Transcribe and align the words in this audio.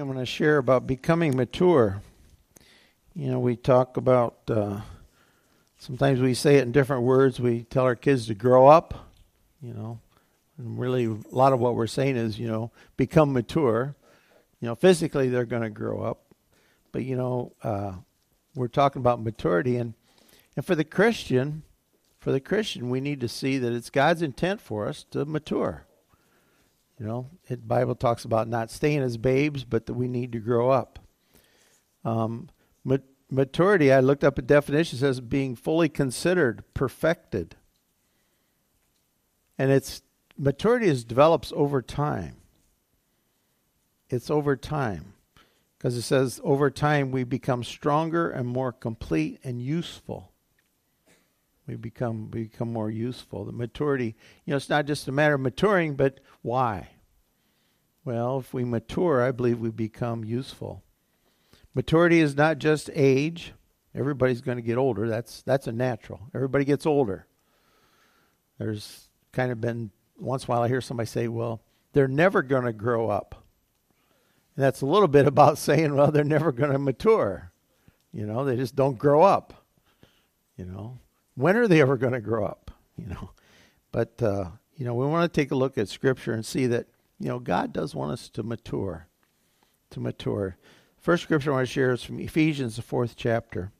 I'm 0.00 0.06
going 0.06 0.18
to 0.18 0.24
share 0.24 0.56
about 0.56 0.86
becoming 0.86 1.36
mature. 1.36 2.00
You 3.14 3.30
know, 3.30 3.38
we 3.38 3.54
talk 3.54 3.98
about, 3.98 4.38
uh, 4.48 4.80
sometimes 5.78 6.20
we 6.20 6.32
say 6.32 6.56
it 6.56 6.62
in 6.62 6.72
different 6.72 7.02
words. 7.02 7.38
We 7.38 7.64
tell 7.64 7.84
our 7.84 7.96
kids 7.96 8.26
to 8.28 8.34
grow 8.34 8.66
up, 8.66 9.10
you 9.60 9.74
know, 9.74 10.00
and 10.56 10.78
really 10.78 11.04
a 11.04 11.18
lot 11.30 11.52
of 11.52 11.60
what 11.60 11.74
we're 11.74 11.86
saying 11.86 12.16
is, 12.16 12.38
you 12.38 12.48
know, 12.48 12.70
become 12.96 13.34
mature. 13.34 13.94
You 14.60 14.68
know, 14.68 14.74
physically 14.74 15.28
they're 15.28 15.44
going 15.44 15.62
to 15.62 15.70
grow 15.70 16.00
up, 16.00 16.22
but, 16.92 17.04
you 17.04 17.16
know, 17.16 17.52
uh, 17.62 17.92
we're 18.54 18.68
talking 18.68 19.00
about 19.00 19.22
maturity. 19.22 19.76
And, 19.76 19.92
and 20.56 20.64
for 20.64 20.74
the 20.74 20.84
Christian, 20.84 21.62
for 22.18 22.32
the 22.32 22.40
Christian, 22.40 22.88
we 22.88 23.02
need 23.02 23.20
to 23.20 23.28
see 23.28 23.58
that 23.58 23.74
it's 23.74 23.90
God's 23.90 24.22
intent 24.22 24.62
for 24.62 24.88
us 24.88 25.04
to 25.10 25.26
mature. 25.26 25.84
You 27.00 27.06
know, 27.06 27.30
the 27.48 27.56
Bible 27.56 27.94
talks 27.94 28.26
about 28.26 28.46
not 28.46 28.70
staying 28.70 29.00
as 29.00 29.16
babes, 29.16 29.64
but 29.64 29.86
that 29.86 29.94
we 29.94 30.06
need 30.06 30.32
to 30.32 30.38
grow 30.38 30.70
up. 30.70 30.98
Um, 32.04 32.50
maturity, 33.30 33.92
I 33.92 34.00
looked 34.00 34.24
up 34.24 34.38
a 34.38 34.42
definition, 34.42 34.98
says 34.98 35.20
being 35.20 35.56
fully 35.56 35.88
considered, 35.88 36.62
perfected. 36.74 37.56
And 39.58 39.70
it's 39.70 40.02
maturity 40.36 40.88
is 40.88 41.04
develops 41.04 41.52
over 41.54 41.80
time. 41.80 42.36
It's 44.08 44.30
over 44.30 44.56
time. 44.56 45.14
Because 45.78 45.96
it 45.96 46.02
says 46.02 46.40
over 46.44 46.70
time 46.70 47.10
we 47.10 47.24
become 47.24 47.64
stronger 47.64 48.28
and 48.28 48.46
more 48.46 48.72
complete 48.72 49.38
and 49.42 49.62
useful. 49.62 50.32
We 51.66 51.76
become 51.76 52.26
become 52.26 52.72
more 52.72 52.90
useful. 52.90 53.44
The 53.44 53.52
maturity, 53.52 54.16
you 54.44 54.50
know, 54.50 54.56
it's 54.56 54.68
not 54.68 54.86
just 54.86 55.06
a 55.08 55.12
matter 55.12 55.34
of 55.34 55.40
maturing, 55.40 55.94
but 55.94 56.20
why? 56.42 56.88
Well, 58.04 58.38
if 58.38 58.52
we 58.52 58.64
mature, 58.64 59.22
I 59.22 59.30
believe 59.30 59.60
we 59.60 59.70
become 59.70 60.24
useful. 60.24 60.82
Maturity 61.74 62.20
is 62.20 62.36
not 62.36 62.58
just 62.58 62.90
age. 62.94 63.52
Everybody's 63.94 64.40
going 64.40 64.56
to 64.56 64.62
get 64.62 64.78
older. 64.78 65.08
That's 65.08 65.42
that's 65.42 65.66
a 65.66 65.72
natural. 65.72 66.20
Everybody 66.34 66.64
gets 66.64 66.86
older. 66.86 67.26
There's 68.58 69.08
kind 69.32 69.52
of 69.52 69.60
been 69.60 69.90
once 70.18 70.44
in 70.44 70.46
a 70.46 70.50
while 70.50 70.62
I 70.62 70.68
hear 70.68 70.80
somebody 70.80 71.06
say, 71.06 71.28
"Well, 71.28 71.62
they're 71.92 72.08
never 72.08 72.42
going 72.42 72.64
to 72.64 72.72
grow 72.72 73.10
up." 73.10 73.44
And 74.56 74.64
that's 74.64 74.80
a 74.80 74.86
little 74.86 75.08
bit 75.08 75.26
about 75.26 75.58
saying, 75.66 75.94
"Well, 75.94 76.10
they're 76.10 76.24
never 76.24 76.52
going 76.52 76.72
to 76.72 76.78
mature." 76.78 77.52
You 78.12 78.26
know, 78.26 78.44
they 78.44 78.56
just 78.56 78.74
don't 78.74 78.98
grow 78.98 79.22
up. 79.22 79.64
You 80.56 80.64
know, 80.66 80.98
when 81.34 81.56
are 81.56 81.68
they 81.68 81.80
ever 81.80 81.96
going 81.96 82.12
to 82.12 82.20
grow 82.20 82.44
up? 82.44 82.70
You 82.96 83.06
know, 83.06 83.30
but 83.92 84.22
uh, 84.22 84.50
you 84.76 84.84
know 84.84 84.94
we 84.94 85.06
want 85.06 85.32
to 85.32 85.40
take 85.40 85.50
a 85.50 85.56
look 85.56 85.78
at 85.78 85.88
Scripture 85.88 86.32
and 86.32 86.44
see 86.44 86.66
that 86.66 86.86
you 87.18 87.28
know 87.28 87.38
God 87.38 87.72
does 87.72 87.94
want 87.94 88.12
us 88.12 88.28
to 88.30 88.42
mature, 88.42 89.06
to 89.90 90.00
mature. 90.00 90.56
First 90.98 91.22
scripture 91.22 91.50
I 91.50 91.54
want 91.54 91.66
to 91.66 91.72
share 91.72 91.92
is 91.92 92.02
from 92.02 92.20
Ephesians, 92.20 92.76
the 92.76 92.82
fourth 92.82 93.16
chapter. 93.16 93.72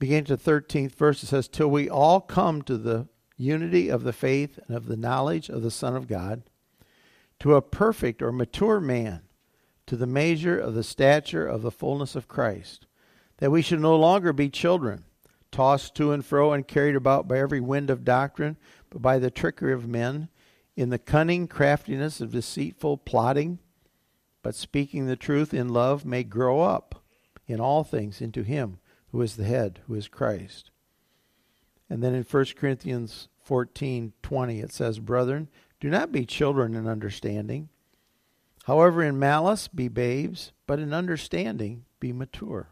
Beginning 0.00 0.24
to 0.24 0.36
the 0.36 0.42
thirteenth 0.42 0.94
verse, 0.96 1.22
it 1.22 1.26
says, 1.26 1.46
"Till 1.46 1.70
we 1.70 1.88
all 1.88 2.20
come 2.20 2.62
to 2.62 2.76
the 2.76 3.06
unity 3.36 3.88
of 3.90 4.02
the 4.02 4.12
faith 4.12 4.58
and 4.66 4.76
of 4.76 4.86
the 4.86 4.96
knowledge 4.96 5.48
of 5.48 5.62
the 5.62 5.70
Son 5.70 5.94
of 5.94 6.08
God, 6.08 6.42
to 7.40 7.54
a 7.54 7.62
perfect 7.62 8.22
or 8.22 8.32
mature 8.32 8.80
man, 8.80 9.22
to 9.86 9.96
the 9.96 10.06
measure 10.06 10.58
of 10.58 10.74
the 10.74 10.82
stature 10.82 11.46
of 11.46 11.62
the 11.62 11.70
fullness 11.70 12.16
of 12.16 12.26
Christ, 12.26 12.86
that 13.36 13.50
we 13.52 13.62
should 13.62 13.80
no 13.80 13.96
longer 13.96 14.32
be 14.32 14.48
children." 14.48 15.04
Tossed 15.54 15.94
to 15.94 16.10
and 16.10 16.24
fro 16.24 16.52
and 16.52 16.66
carried 16.66 16.96
about 16.96 17.28
by 17.28 17.38
every 17.38 17.60
wind 17.60 17.88
of 17.88 18.04
doctrine, 18.04 18.56
but 18.90 19.00
by 19.00 19.20
the 19.20 19.30
trickery 19.30 19.72
of 19.72 19.86
men, 19.86 20.28
in 20.74 20.90
the 20.90 20.98
cunning 20.98 21.46
craftiness 21.46 22.20
of 22.20 22.32
deceitful 22.32 22.98
plotting, 22.98 23.60
but 24.42 24.56
speaking 24.56 25.06
the 25.06 25.14
truth 25.14 25.54
in 25.54 25.68
love 25.68 26.04
may 26.04 26.24
grow 26.24 26.60
up 26.60 27.04
in 27.46 27.60
all 27.60 27.84
things 27.84 28.20
into 28.20 28.42
him 28.42 28.78
who 29.12 29.22
is 29.22 29.36
the 29.36 29.44
head, 29.44 29.78
who 29.86 29.94
is 29.94 30.08
Christ. 30.08 30.72
And 31.88 32.02
then 32.02 32.14
in 32.14 32.24
1 32.24 32.56
Corinthians 32.56 33.28
14:20 33.38 34.60
it 34.60 34.72
says, 34.72 34.98
"Brethren, 34.98 35.48
do 35.78 35.88
not 35.88 36.10
be 36.10 36.26
children 36.26 36.74
in 36.74 36.88
understanding. 36.88 37.68
However, 38.64 39.04
in 39.04 39.20
malice 39.20 39.68
be 39.68 39.86
babes, 39.86 40.50
but 40.66 40.80
in 40.80 40.92
understanding 40.92 41.84
be 42.00 42.12
mature." 42.12 42.70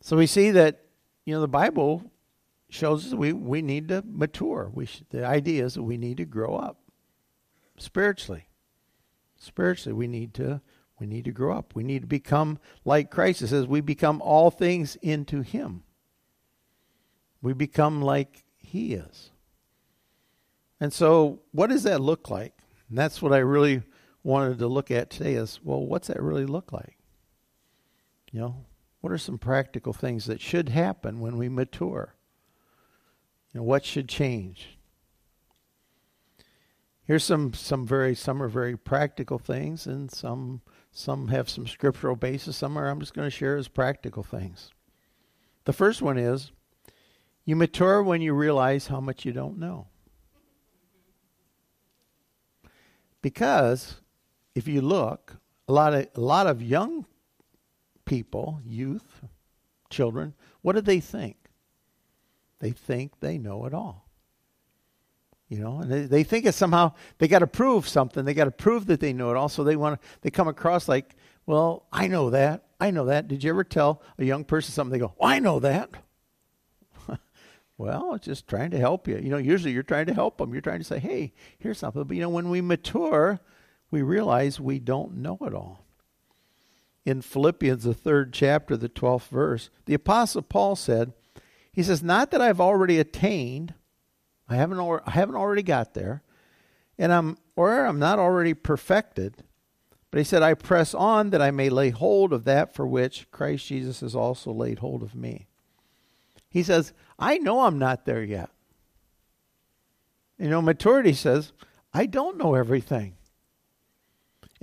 So 0.00 0.16
we 0.16 0.26
see 0.26 0.50
that 0.50 0.81
you 1.24 1.34
know, 1.34 1.40
the 1.40 1.48
Bible 1.48 2.10
shows 2.68 3.06
us 3.06 3.14
we, 3.14 3.32
we 3.32 3.62
need 3.62 3.88
to 3.88 4.02
mature. 4.06 4.70
We 4.72 4.88
the 5.10 5.26
idea 5.26 5.64
is 5.64 5.74
that 5.74 5.82
we 5.82 5.96
need 5.96 6.16
to 6.16 6.24
grow 6.24 6.56
up 6.56 6.78
spiritually. 7.76 8.46
Spiritually, 9.36 9.92
we 9.92 10.06
need 10.06 10.34
to 10.34 10.60
we 10.98 11.06
need 11.06 11.24
to 11.24 11.32
grow 11.32 11.56
up. 11.56 11.74
We 11.74 11.82
need 11.82 12.02
to 12.02 12.06
become 12.06 12.58
like 12.84 13.10
Christ. 13.10 13.42
It 13.42 13.48
says 13.48 13.66
we 13.66 13.80
become 13.80 14.22
all 14.22 14.50
things 14.50 14.96
into 15.02 15.42
Him. 15.42 15.82
We 17.40 17.52
become 17.52 18.02
like 18.02 18.44
He 18.56 18.94
is. 18.94 19.30
And 20.80 20.92
so, 20.92 21.40
what 21.52 21.70
does 21.70 21.82
that 21.84 22.00
look 22.00 22.30
like? 22.30 22.54
And 22.88 22.98
that's 22.98 23.20
what 23.20 23.32
I 23.32 23.38
really 23.38 23.82
wanted 24.22 24.58
to 24.58 24.66
look 24.66 24.90
at 24.90 25.10
today. 25.10 25.34
Is 25.34 25.60
well, 25.62 25.84
what's 25.84 26.08
that 26.08 26.22
really 26.22 26.46
look 26.46 26.72
like? 26.72 26.98
You 28.32 28.40
know, 28.40 28.64
what 29.02 29.12
are 29.12 29.18
some 29.18 29.36
practical 29.36 29.92
things 29.92 30.26
that 30.26 30.40
should 30.40 30.70
happen 30.70 31.20
when 31.20 31.36
we 31.36 31.48
mature? 31.48 32.14
You 33.52 33.60
know, 33.60 33.64
what 33.64 33.84
should 33.84 34.08
change? 34.08 34.78
Here's 37.04 37.24
some 37.24 37.52
some 37.52 37.84
very 37.84 38.14
some 38.14 38.40
are 38.40 38.48
very 38.48 38.76
practical 38.76 39.38
things, 39.38 39.86
and 39.86 40.10
some 40.10 40.62
some 40.92 41.28
have 41.28 41.50
some 41.50 41.66
scriptural 41.66 42.14
basis. 42.14 42.56
Some 42.56 42.78
are 42.78 42.88
I'm 42.88 43.00
just 43.00 43.12
going 43.12 43.26
to 43.26 43.36
share 43.36 43.56
as 43.56 43.66
practical 43.66 44.22
things. 44.22 44.70
The 45.64 45.72
first 45.72 46.00
one 46.00 46.16
is 46.16 46.52
you 47.44 47.56
mature 47.56 48.04
when 48.04 48.22
you 48.22 48.34
realize 48.34 48.86
how 48.86 49.00
much 49.00 49.24
you 49.24 49.32
don't 49.32 49.58
know. 49.58 49.88
Because 53.20 53.96
if 54.54 54.68
you 54.68 54.80
look, 54.80 55.38
a 55.66 55.72
lot 55.72 55.92
of 55.92 56.06
a 56.14 56.20
lot 56.20 56.46
of 56.46 56.62
young 56.62 57.04
people, 58.12 58.60
youth, 58.66 59.22
children, 59.88 60.34
what 60.60 60.74
do 60.74 60.82
they 60.82 61.00
think? 61.00 61.36
They 62.58 62.70
think 62.70 63.20
they 63.20 63.38
know 63.38 63.64
it 63.64 63.72
all. 63.72 64.06
You 65.48 65.60
know, 65.60 65.78
and 65.78 65.90
they, 65.90 66.02
they 66.02 66.22
think 66.22 66.44
it's 66.44 66.58
somehow 66.58 66.92
they 67.16 67.26
got 67.26 67.38
to 67.38 67.46
prove 67.46 67.88
something. 67.88 68.26
They 68.26 68.34
got 68.34 68.44
to 68.44 68.50
prove 68.50 68.84
that 68.88 69.00
they 69.00 69.14
know 69.14 69.30
it 69.30 69.38
all. 69.38 69.48
So 69.48 69.64
they 69.64 69.76
want 69.76 69.98
to. 69.98 70.08
They 70.20 70.28
come 70.28 70.46
across 70.46 70.90
like, 70.90 71.16
well, 71.46 71.86
I 71.90 72.06
know 72.06 72.28
that. 72.28 72.64
I 72.78 72.90
know 72.90 73.06
that. 73.06 73.28
Did 73.28 73.42
you 73.44 73.48
ever 73.48 73.64
tell 73.64 74.02
a 74.18 74.26
young 74.26 74.44
person 74.44 74.74
something? 74.74 74.92
They 74.92 74.98
go, 74.98 75.14
I 75.18 75.38
know 75.38 75.58
that. 75.60 75.88
well, 77.78 78.12
it's 78.12 78.26
just 78.26 78.46
trying 78.46 78.72
to 78.72 78.78
help 78.78 79.08
you. 79.08 79.16
You 79.16 79.30
know, 79.30 79.38
usually 79.38 79.72
you're 79.72 79.82
trying 79.82 80.06
to 80.06 80.14
help 80.14 80.36
them. 80.36 80.52
You're 80.52 80.60
trying 80.60 80.80
to 80.80 80.84
say, 80.84 80.98
hey, 80.98 81.32
here's 81.58 81.78
something. 81.78 82.04
But 82.04 82.14
you 82.14 82.20
know, 82.20 82.28
when 82.28 82.50
we 82.50 82.60
mature, 82.60 83.40
we 83.90 84.02
realize 84.02 84.60
we 84.60 84.80
don't 84.80 85.16
know 85.16 85.38
it 85.40 85.54
all 85.54 85.81
in 87.04 87.22
Philippians, 87.22 87.84
the 87.84 87.94
third 87.94 88.32
chapter, 88.32 88.76
the 88.76 88.88
12th 88.88 89.28
verse, 89.28 89.70
the 89.86 89.94
Apostle 89.94 90.42
Paul 90.42 90.76
said, 90.76 91.12
he 91.72 91.82
says, 91.82 92.02
Not 92.02 92.30
that 92.30 92.40
I've 92.40 92.60
already 92.60 92.98
attained, 92.98 93.74
I 94.48 94.56
haven't, 94.56 94.78
I 94.80 95.10
haven't 95.10 95.36
already 95.36 95.62
got 95.62 95.94
there, 95.94 96.22
and 96.98 97.12
I'm, 97.12 97.38
or 97.56 97.84
I'm 97.86 97.98
not 97.98 98.18
already 98.18 98.54
perfected, 98.54 99.42
but 100.10 100.18
he 100.18 100.24
said, 100.24 100.42
I 100.42 100.54
press 100.54 100.94
on 100.94 101.30
that 101.30 101.40
I 101.40 101.50
may 101.50 101.70
lay 101.70 101.90
hold 101.90 102.32
of 102.32 102.44
that 102.44 102.74
for 102.74 102.86
which 102.86 103.30
Christ 103.30 103.66
Jesus 103.66 104.00
has 104.00 104.14
also 104.14 104.52
laid 104.52 104.80
hold 104.80 105.02
of 105.02 105.14
me. 105.14 105.46
He 106.50 106.62
says, 106.62 106.92
I 107.18 107.38
know 107.38 107.62
I'm 107.62 107.78
not 107.78 108.04
there 108.04 108.22
yet. 108.22 108.50
You 110.38 110.50
know, 110.50 110.60
maturity 110.60 111.14
says, 111.14 111.52
I 111.94 112.04
don't 112.04 112.36
know 112.36 112.54
everything. 112.54 113.14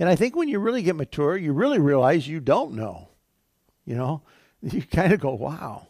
And 0.00 0.08
I 0.08 0.16
think 0.16 0.34
when 0.34 0.48
you 0.48 0.58
really 0.58 0.82
get 0.82 0.96
mature, 0.96 1.36
you 1.36 1.52
really 1.52 1.78
realize 1.78 2.26
you 2.26 2.40
don't 2.40 2.72
know. 2.72 3.10
You 3.84 3.96
know, 3.96 4.22
you 4.62 4.82
kind 4.82 5.12
of 5.12 5.20
go, 5.20 5.34
wow, 5.34 5.88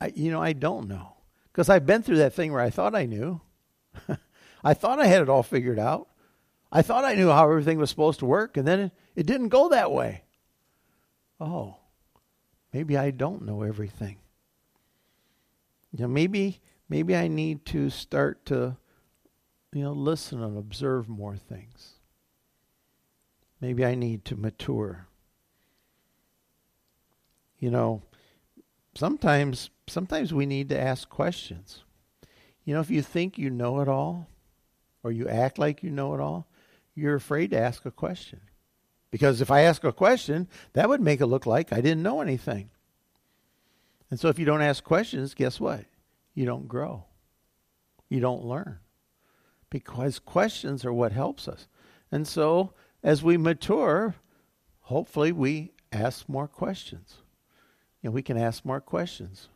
I, 0.00 0.12
you 0.14 0.30
know, 0.30 0.40
I 0.40 0.52
don't 0.52 0.88
know. 0.88 1.14
Because 1.52 1.68
I've 1.68 1.86
been 1.86 2.02
through 2.02 2.18
that 2.18 2.34
thing 2.34 2.52
where 2.52 2.62
I 2.62 2.70
thought 2.70 2.94
I 2.94 3.04
knew. 3.04 3.40
I 4.64 4.74
thought 4.74 5.00
I 5.00 5.06
had 5.06 5.22
it 5.22 5.28
all 5.28 5.42
figured 5.42 5.78
out. 5.78 6.08
I 6.70 6.82
thought 6.82 7.04
I 7.04 7.14
knew 7.14 7.28
how 7.28 7.50
everything 7.50 7.78
was 7.78 7.90
supposed 7.90 8.20
to 8.20 8.26
work, 8.26 8.56
and 8.56 8.66
then 8.66 8.80
it, 8.80 8.92
it 9.16 9.26
didn't 9.26 9.48
go 9.48 9.70
that 9.70 9.90
way. 9.90 10.22
Oh, 11.40 11.76
maybe 12.72 12.96
I 12.96 13.10
don't 13.10 13.42
know 13.42 13.62
everything. 13.62 14.18
You 15.92 16.02
know, 16.02 16.08
maybe 16.08 16.60
maybe 16.88 17.16
I 17.16 17.26
need 17.28 17.64
to 17.66 17.90
start 17.90 18.44
to, 18.46 18.76
you 19.72 19.82
know, 19.82 19.92
listen 19.92 20.42
and 20.42 20.58
observe 20.58 21.08
more 21.08 21.36
things. 21.36 21.95
Maybe 23.60 23.84
I 23.84 23.94
need 23.94 24.24
to 24.26 24.36
mature. 24.36 25.06
You 27.58 27.70
know, 27.70 28.02
sometimes 28.94 29.70
sometimes 29.86 30.34
we 30.34 30.46
need 30.46 30.68
to 30.70 30.80
ask 30.80 31.08
questions. 31.08 31.84
You 32.64 32.74
know, 32.74 32.80
if 32.80 32.90
you 32.90 33.02
think 33.02 33.38
you 33.38 33.50
know 33.50 33.80
it 33.80 33.88
all 33.88 34.28
or 35.02 35.12
you 35.12 35.28
act 35.28 35.58
like 35.58 35.82
you 35.82 35.90
know 35.90 36.14
it 36.14 36.20
all, 36.20 36.48
you're 36.94 37.14
afraid 37.14 37.50
to 37.50 37.58
ask 37.58 37.86
a 37.86 37.90
question. 37.90 38.40
Because 39.10 39.40
if 39.40 39.50
I 39.50 39.60
ask 39.60 39.84
a 39.84 39.92
question, 39.92 40.48
that 40.72 40.88
would 40.88 41.00
make 41.00 41.20
it 41.20 41.26
look 41.26 41.46
like 41.46 41.72
I 41.72 41.80
didn't 41.80 42.02
know 42.02 42.20
anything. 42.20 42.70
And 44.10 44.20
so 44.20 44.28
if 44.28 44.38
you 44.38 44.44
don't 44.44 44.62
ask 44.62 44.84
questions, 44.84 45.34
guess 45.34 45.60
what? 45.60 45.84
You 46.34 46.44
don't 46.44 46.68
grow. 46.68 47.04
You 48.08 48.20
don't 48.20 48.44
learn. 48.44 48.78
Because 49.70 50.18
questions 50.18 50.84
are 50.84 50.92
what 50.92 51.12
helps 51.12 51.48
us. 51.48 51.66
And 52.12 52.26
so 52.26 52.72
as 53.06 53.22
we 53.22 53.36
mature, 53.36 54.16
hopefully 54.80 55.30
we 55.30 55.70
ask 55.92 56.28
more 56.28 56.48
questions. 56.48 57.18
You 58.02 58.10
know, 58.10 58.12
we 58.12 58.20
can 58.20 58.36
ask 58.36 58.64
more 58.64 58.80
questions 58.80 59.48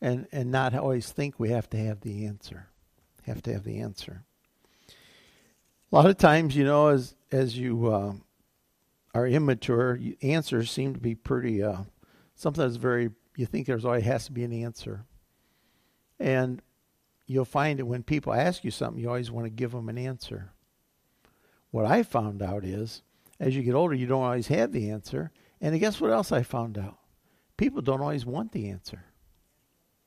and, 0.00 0.26
and 0.32 0.50
not 0.50 0.74
always 0.74 1.12
think 1.12 1.38
we 1.38 1.50
have 1.50 1.68
to 1.70 1.76
have 1.76 2.00
the 2.00 2.24
answer. 2.24 2.68
Have 3.26 3.42
to 3.42 3.52
have 3.52 3.64
the 3.64 3.80
answer. 3.80 4.22
A 4.88 5.94
lot 5.94 6.06
of 6.06 6.16
times, 6.16 6.56
you 6.56 6.64
know, 6.64 6.88
as 6.88 7.14
as 7.30 7.56
you 7.56 7.86
uh, 7.86 8.14
are 9.14 9.26
immature, 9.26 9.96
you, 9.96 10.16
answers 10.22 10.70
seem 10.70 10.94
to 10.94 11.00
be 11.00 11.14
pretty 11.14 11.62
uh, 11.62 11.82
something 12.34 12.64
that's 12.64 12.76
very. 12.76 13.10
You 13.36 13.44
think 13.44 13.66
there's 13.66 13.84
always 13.84 14.04
has 14.04 14.24
to 14.26 14.32
be 14.32 14.44
an 14.44 14.52
answer, 14.52 15.04
and 16.18 16.62
you'll 17.26 17.44
find 17.44 17.78
that 17.78 17.86
when 17.86 18.02
people 18.02 18.32
ask 18.32 18.64
you 18.64 18.70
something, 18.70 19.02
you 19.02 19.08
always 19.08 19.30
want 19.30 19.46
to 19.46 19.50
give 19.50 19.72
them 19.72 19.88
an 19.88 19.98
answer. 19.98 20.53
What 21.74 21.86
I 21.86 22.04
found 22.04 22.40
out 22.40 22.64
is, 22.64 23.02
as 23.40 23.56
you 23.56 23.62
get 23.64 23.74
older, 23.74 23.96
you 23.96 24.06
don't 24.06 24.22
always 24.22 24.46
have 24.46 24.70
the 24.70 24.90
answer. 24.90 25.32
And 25.60 25.76
guess 25.80 26.00
what 26.00 26.12
else 26.12 26.30
I 26.30 26.44
found 26.44 26.78
out? 26.78 26.98
People 27.56 27.82
don't 27.82 28.00
always 28.00 28.24
want 28.24 28.52
the 28.52 28.70
answer. 28.70 29.06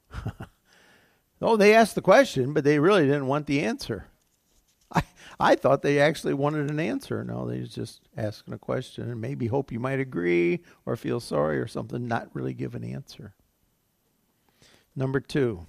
oh, 1.42 1.58
they 1.58 1.76
asked 1.76 1.96
the 1.96 2.02
question, 2.02 2.54
but 2.54 2.64
they 2.64 2.80
really 2.80 3.04
didn't 3.04 3.28
want 3.28 3.48
the 3.48 3.60
answer. 3.66 4.06
I, 4.96 5.04
I 5.42 5.56
thought 5.56 5.82
they 5.82 6.00
actually 6.00 6.36
wanted 6.36 6.72
an 6.72 6.80
answer. 6.80 7.22
No, 7.26 7.46
they 7.46 7.60
was 7.60 7.76
just 7.76 8.00
asking 8.16 8.54
a 8.54 8.58
question 8.58 9.12
and 9.12 9.20
maybe 9.20 9.48
hope 9.48 9.70
you 9.70 9.80
might 9.82 10.00
agree 10.00 10.64
or 10.86 10.96
feel 10.96 11.20
sorry 11.20 11.60
or 11.60 11.68
something, 11.68 12.08
not 12.08 12.30
really 12.34 12.54
give 12.54 12.76
an 12.76 12.86
answer. 12.86 13.34
Number 14.96 15.20
two, 15.20 15.68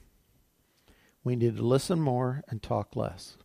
we 1.24 1.34
need 1.34 1.56
to 1.56 1.62
listen 1.64 2.00
more 2.00 2.44
and 2.46 2.62
talk 2.62 2.94
less. 2.94 3.36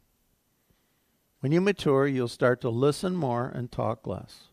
When 1.44 1.52
you 1.52 1.60
mature, 1.60 2.08
you'll 2.08 2.30
start 2.30 2.62
to 2.62 2.70
listen 2.70 3.18
more 3.18 3.50
and 3.50 3.70
talk 3.70 4.08
less. 4.08 4.48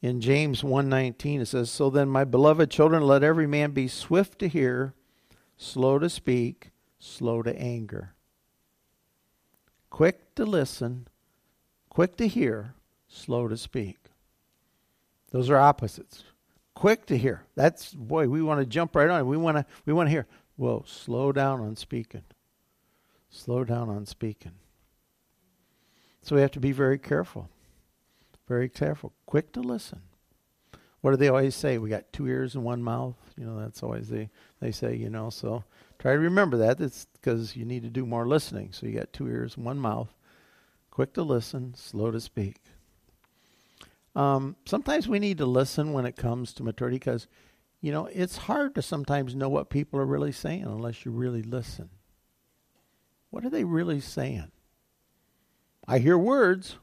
In 0.00 0.20
James 0.20 0.62
1:19 0.62 1.40
it 1.40 1.46
says, 1.46 1.72
"So 1.72 1.90
then 1.90 2.08
my 2.08 2.22
beloved 2.22 2.70
children, 2.70 3.02
let 3.02 3.24
every 3.24 3.48
man 3.48 3.72
be 3.72 3.88
swift 3.88 4.38
to 4.38 4.48
hear, 4.48 4.94
slow 5.56 5.98
to 5.98 6.08
speak, 6.08 6.70
slow 7.00 7.42
to 7.42 7.52
anger." 7.60 8.14
Quick 9.90 10.36
to 10.36 10.44
listen, 10.44 11.08
quick 11.88 12.16
to 12.18 12.28
hear, 12.28 12.76
slow 13.08 13.48
to 13.48 13.56
speak. 13.56 13.98
Those 15.32 15.50
are 15.50 15.56
opposites. 15.56 16.22
Quick 16.74 17.06
to 17.06 17.18
hear. 17.18 17.42
That's 17.56 17.92
boy, 17.92 18.28
we 18.28 18.40
want 18.40 18.60
to 18.60 18.66
jump 18.66 18.94
right 18.94 19.10
on. 19.10 19.26
We 19.26 19.36
want 19.36 19.56
to 19.56 19.66
we 19.84 19.92
want 19.92 20.06
to 20.06 20.12
hear. 20.12 20.28
Whoa, 20.54 20.84
slow 20.86 21.32
down 21.32 21.60
on 21.60 21.74
speaking. 21.74 22.22
Slow 23.30 23.64
down 23.64 23.88
on 23.88 24.06
speaking. 24.06 24.60
So 26.26 26.34
we 26.34 26.42
have 26.42 26.50
to 26.52 26.60
be 26.60 26.72
very 26.72 26.98
careful. 26.98 27.48
Very 28.48 28.68
careful. 28.68 29.12
Quick 29.26 29.52
to 29.52 29.60
listen. 29.60 30.00
What 31.00 31.12
do 31.12 31.18
they 31.18 31.28
always 31.28 31.54
say? 31.54 31.78
We 31.78 31.88
got 31.88 32.12
two 32.12 32.26
ears 32.26 32.56
and 32.56 32.64
one 32.64 32.82
mouth. 32.82 33.14
You 33.38 33.46
know, 33.46 33.60
that's 33.60 33.80
always 33.80 34.08
they 34.08 34.28
they 34.58 34.72
say. 34.72 34.96
You 34.96 35.08
know, 35.08 35.30
so 35.30 35.62
try 36.00 36.14
to 36.14 36.18
remember 36.18 36.56
that. 36.56 36.80
It's 36.80 37.06
because 37.12 37.54
you 37.54 37.64
need 37.64 37.84
to 37.84 37.90
do 37.90 38.04
more 38.04 38.26
listening. 38.26 38.72
So 38.72 38.86
you 38.86 38.98
got 38.98 39.12
two 39.12 39.28
ears 39.28 39.56
and 39.56 39.64
one 39.64 39.78
mouth. 39.78 40.12
Quick 40.90 41.12
to 41.12 41.22
listen, 41.22 41.74
slow 41.76 42.10
to 42.10 42.20
speak. 42.20 42.56
Um, 44.16 44.56
sometimes 44.64 45.06
we 45.06 45.20
need 45.20 45.38
to 45.38 45.46
listen 45.46 45.92
when 45.92 46.06
it 46.06 46.16
comes 46.16 46.52
to 46.54 46.64
maturity 46.64 46.96
because, 46.96 47.28
you 47.80 47.92
know, 47.92 48.06
it's 48.06 48.36
hard 48.36 48.74
to 48.74 48.82
sometimes 48.82 49.36
know 49.36 49.48
what 49.48 49.70
people 49.70 50.00
are 50.00 50.06
really 50.06 50.32
saying 50.32 50.64
unless 50.64 51.04
you 51.04 51.12
really 51.12 51.42
listen. 51.42 51.88
What 53.30 53.44
are 53.44 53.50
they 53.50 53.62
really 53.62 54.00
saying? 54.00 54.50
I 55.86 55.98
hear 55.98 56.18
words. 56.18 56.76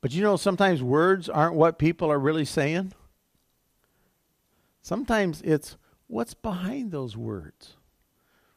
But 0.00 0.12
you 0.12 0.22
know, 0.22 0.36
sometimes 0.36 0.82
words 0.82 1.28
aren't 1.28 1.54
what 1.54 1.78
people 1.78 2.10
are 2.10 2.18
really 2.18 2.44
saying. 2.44 2.92
Sometimes 4.82 5.42
it's 5.42 5.76
what's 6.06 6.34
behind 6.34 6.90
those 6.90 7.16
words. 7.16 7.76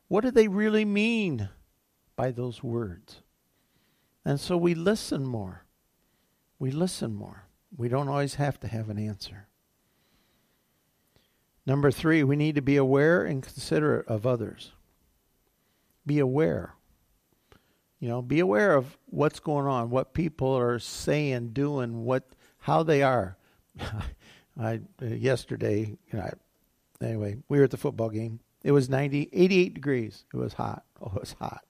What 0.07 0.21
do 0.21 0.31
they 0.31 0.47
really 0.47 0.85
mean 0.85 1.49
by 2.15 2.31
those 2.31 2.63
words? 2.63 3.21
And 4.25 4.39
so 4.39 4.55
we 4.55 4.73
listen 4.73 5.25
more. 5.25 5.65
We 6.59 6.71
listen 6.71 7.13
more. 7.13 7.47
We 7.75 7.89
don't 7.89 8.07
always 8.07 8.35
have 8.35 8.59
to 8.61 8.67
have 8.67 8.89
an 8.89 8.97
answer. 8.97 9.47
Number 11.65 11.91
three, 11.91 12.23
we 12.23 12.35
need 12.35 12.55
to 12.55 12.61
be 12.61 12.77
aware 12.77 13.23
and 13.23 13.41
considerate 13.41 14.07
of 14.07 14.25
others. 14.25 14.73
Be 16.05 16.19
aware. 16.19 16.75
You 18.03 18.09
know, 18.09 18.21
be 18.21 18.41
aware 18.41 18.75
of 18.75 18.97
what's 19.05 19.39
going 19.39 19.65
on, 19.65 19.89
what 19.89 20.13
people 20.13 20.57
are 20.57 20.77
saying, 20.77 21.51
doing, 21.51 22.03
what 22.03 22.27
how 22.57 22.83
they 22.83 23.01
are. 23.01 23.37
I 24.59 24.81
uh, 25.01 25.05
yesterday, 25.05 25.97
you 26.11 26.19
know, 26.19 26.23
I, 26.23 27.05
anyway, 27.05 27.37
we 27.47 27.59
were 27.59 27.63
at 27.63 27.71
the 27.71 27.77
football 27.77 28.09
game. 28.09 28.41
It 28.61 28.73
was 28.73 28.89
90, 28.89 29.29
88 29.31 29.73
degrees. 29.73 30.25
It 30.33 30.35
was 30.35 30.51
hot. 30.51 30.83
Oh, 31.01 31.13
it 31.15 31.21
was 31.21 31.35
hot. 31.39 31.63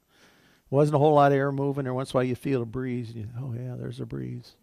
Wasn't 0.72 0.96
a 0.96 0.98
whole 0.98 1.14
lot 1.14 1.32
of 1.32 1.38
air 1.38 1.52
moving. 1.52 1.84
There 1.84 1.94
once 1.94 2.10
in 2.10 2.16
a 2.16 2.18
while 2.18 2.24
you 2.24 2.34
feel 2.34 2.64
a 2.64 2.66
breeze. 2.66 3.12
And 3.12 3.18
you, 3.18 3.30
oh 3.40 3.54
yeah, 3.54 3.76
there's 3.78 4.00
a 4.00 4.06
breeze. 4.08 4.56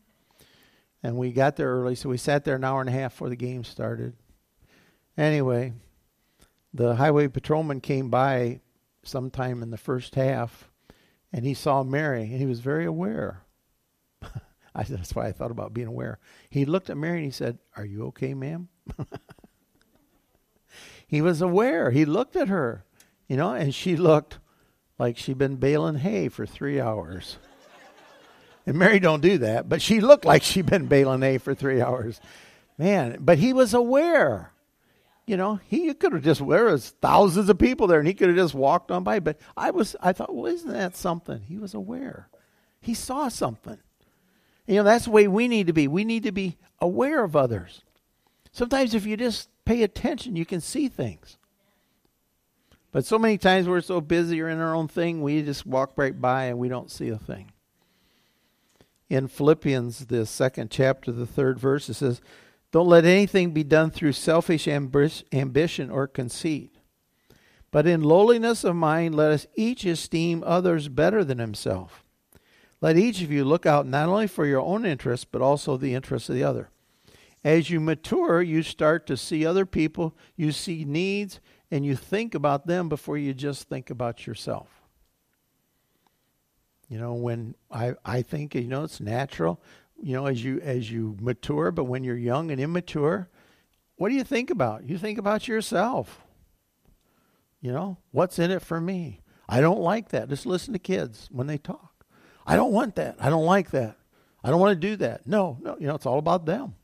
And 1.05 1.17
we 1.17 1.31
got 1.31 1.55
there 1.55 1.69
early, 1.69 1.95
so 1.95 2.09
we 2.09 2.17
sat 2.17 2.45
there 2.45 2.57
an 2.57 2.65
hour 2.65 2.81
and 2.81 2.91
a 2.91 2.93
half 2.93 3.13
before 3.13 3.29
the 3.29 3.37
game 3.37 3.63
started. 3.63 4.15
Anyway, 5.17 5.73
the 6.75 6.97
highway 6.97 7.29
patrolman 7.29 7.81
came 7.81 8.11
by 8.11 8.59
sometime 9.05 9.63
in 9.63 9.71
the 9.71 9.79
first 9.79 10.17
half 10.17 10.70
and 11.33 11.45
he 11.45 11.55
saw 11.55 11.83
Mary, 11.83 12.23
and 12.23 12.39
he 12.39 12.47
was 12.47 12.61
very 12.61 12.85
aware. 12.85 13.43
I, 14.75 14.83
that's 14.85 15.15
why 15.15 15.27
I 15.27 15.33
thought 15.33 15.51
about 15.51 15.75
being 15.75 15.87
aware. 15.87 16.19
He 16.49 16.65
looked 16.65 16.91
at 16.91 16.97
Mary 16.97 17.19
and 17.19 17.25
he 17.25 17.31
said, 17.31 17.59
Are 17.77 17.85
you 17.85 18.07
okay, 18.07 18.35
ma'am? 18.35 18.69
he 21.07 21.21
was 21.21 21.41
aware. 21.43 21.91
He 21.91 22.05
looked 22.05 22.37
at 22.37 22.49
her, 22.49 22.85
you 23.29 23.37
know, 23.37 23.53
and 23.53 23.75
she 23.75 23.97
looked 23.97 24.39
like 24.99 25.17
she'd 25.17 25.39
been 25.39 25.57
baling 25.57 25.97
hay 25.97 26.29
for 26.29 26.47
three 26.47 26.81
hours. 26.81 27.39
and 28.67 28.79
Mary 28.79 29.01
don't 29.01 29.23
do 29.23 29.39
that, 29.39 29.69
but 29.69 29.83
she 29.83 30.01
looked 30.01 30.25
like 30.25 30.43
she'd 30.43 30.67
been 30.67 30.87
baling 30.87 31.23
hay 31.23 31.39
for 31.39 31.55
three 31.55 31.81
hours. 31.81 32.21
Man, 32.79 33.19
but 33.21 33.39
he 33.39 33.53
was 33.53 33.75
aware. 33.75 34.53
You 35.31 35.37
know, 35.37 35.61
he 35.69 35.95
could 35.95 36.13
have 36.13 36.25
just 36.25 36.45
there 36.45 36.65
was 36.65 36.89
thousands 37.01 37.49
of 37.49 37.57
people 37.57 37.87
there, 37.87 38.01
and 38.01 38.09
he 38.09 38.15
could 38.15 38.31
have 38.31 38.37
just 38.37 38.53
walked 38.53 38.91
on 38.91 39.05
by. 39.05 39.21
But 39.21 39.39
I 39.57 39.71
was, 39.71 39.95
I 40.01 40.13
thought, 40.13 40.35
well, 40.35 40.53
isn't 40.53 40.73
that 40.73 40.97
something? 40.97 41.43
He 41.43 41.57
was 41.57 41.73
aware. 41.73 42.29
He 42.81 42.95
saw 42.95 43.29
something. 43.29 43.79
You 44.67 44.75
know, 44.75 44.83
that's 44.83 45.05
the 45.05 45.13
way 45.13 45.29
we 45.29 45.47
need 45.47 45.69
to 45.69 45.73
be. 45.73 45.87
We 45.87 46.03
need 46.03 46.25
to 46.25 46.33
be 46.33 46.57
aware 46.81 47.23
of 47.23 47.37
others. 47.37 47.83
Sometimes, 48.51 48.93
if 48.93 49.07
you 49.07 49.17
just 49.17 49.49
pay 49.65 49.85
attention, 49.85 50.35
you 50.35 50.45
can 50.45 50.61
see 50.61 50.89
things. 50.89 51.39
But 52.91 53.07
so 53.07 53.17
many 53.17 53.39
times 53.39 53.69
we're 53.69 53.83
so 53.83 54.01
busy 54.01 54.41
or 54.41 54.49
in 54.49 54.59
our 54.59 54.75
own 54.75 54.89
thing, 54.89 55.23
we 55.23 55.43
just 55.43 55.65
walk 55.65 55.93
right 55.95 56.21
by 56.21 56.47
and 56.47 56.59
we 56.59 56.69
don't 56.69 56.91
see 56.91 57.09
a 57.09 57.17
thing. 57.17 57.53
In 59.09 59.29
Philippians, 59.29 60.07
the 60.07 60.27
second 60.27 60.73
chapter, 60.73 61.13
the 61.13 61.25
third 61.25 61.61
verse, 61.61 61.89
it 61.89 61.95
says, 61.95 62.21
don't 62.73 62.89
let 62.89 63.05
anything 63.05 63.51
be 63.51 63.65
done 63.65 63.91
through 63.91 64.13
selfish 64.13 64.69
ambition 64.69 65.91
or 65.91 66.07
conceit. 66.07 66.77
But 67.73 67.87
in 67.87 68.03
lowliness 68.03 68.65
of 68.65 68.77
mind, 68.77 69.15
let 69.15 69.33
us 69.33 69.47
each 69.55 69.85
esteem 69.85 70.43
others 70.47 70.89
better 70.89 71.25
than 71.25 71.39
himself. 71.39 72.05
Let 72.81 72.97
each 72.97 73.23
of 73.23 73.31
you 73.31 73.45
look 73.45 73.67
out 73.67 73.87
not 73.87 74.09
only 74.09 74.27
for 74.27 74.47
your 74.47 74.61
own 74.61 74.87
interests, 74.87 75.27
but 75.31 75.43
also 75.43 75.77
the 75.77 75.95
interests 75.95 76.29
of 76.29 76.35
the 76.35 76.45
other. 76.45 76.71
As 77.45 77.71
you 77.71 77.81
mature, 77.81 78.43
you 78.43 78.63
start 78.63 79.07
to 79.07 79.17
see 79.17 79.47
other 79.47 79.67
people, 79.67 80.15
you 80.37 80.53
see 80.53 80.85
needs, 80.85 81.41
and 81.71 81.85
you 81.85 81.97
think 81.97 82.35
about 82.35 82.67
them 82.67 82.89
before 82.89 83.17
you 83.17 83.33
just 83.35 83.69
think 83.69 83.91
about 83.91 84.27
yourself. 84.27 84.69
You 86.89 86.99
know, 86.99 87.15
when 87.15 87.55
I, 87.71 87.95
I 88.05 88.23
think, 88.23 88.55
you 88.55 88.67
know, 88.67 88.83
it's 88.83 89.01
natural 89.01 89.61
you 90.03 90.15
know, 90.15 90.27
as 90.27 90.43
you 90.43 90.61
as 90.61 90.91
you 90.91 91.17
mature, 91.21 91.71
but 91.71 91.85
when 91.85 92.05
you're 92.05 92.17
young 92.17 92.51
and 92.51 92.61
immature, 92.61 93.29
what 93.97 94.09
do 94.09 94.15
you 94.15 94.25
think 94.25 94.51
about? 94.51 94.89
You 94.89 94.99
think 94.99 95.19
about 95.19 95.49
yourself. 95.49 96.21
You 97.61 97.73
know, 97.73 97.99
what's 98.11 98.39
in 98.39 98.51
it 98.51 98.63
for 98.63 98.81
me? 98.81 99.21
I 99.49 99.61
don't 99.61 99.81
like 99.81 100.11
that. 100.11 100.29
Just 100.29 100.47
listen 100.47 100.73
to 100.73 100.79
kids 100.79 101.29
when 101.31 101.47
they 101.47 101.59
talk. 101.59 102.07
I 102.47 102.57
don't 102.57 102.73
want 102.73 102.95
that. 102.97 103.17
I 103.21 103.29
don't 103.29 103.45
like 103.45 103.71
that. 103.73 103.97
I 104.43 104.51
don't 104.51 104.61
want 104.61 104.81
to 104.81 104.89
do 104.89 104.97
that. 104.97 105.27
No, 105.27 105.59
no, 105.61 105.77
you 105.79 105.87
know, 105.87 105.95
it's 105.95 106.07
all 106.07 106.19
about 106.19 106.47
them. 106.47 106.75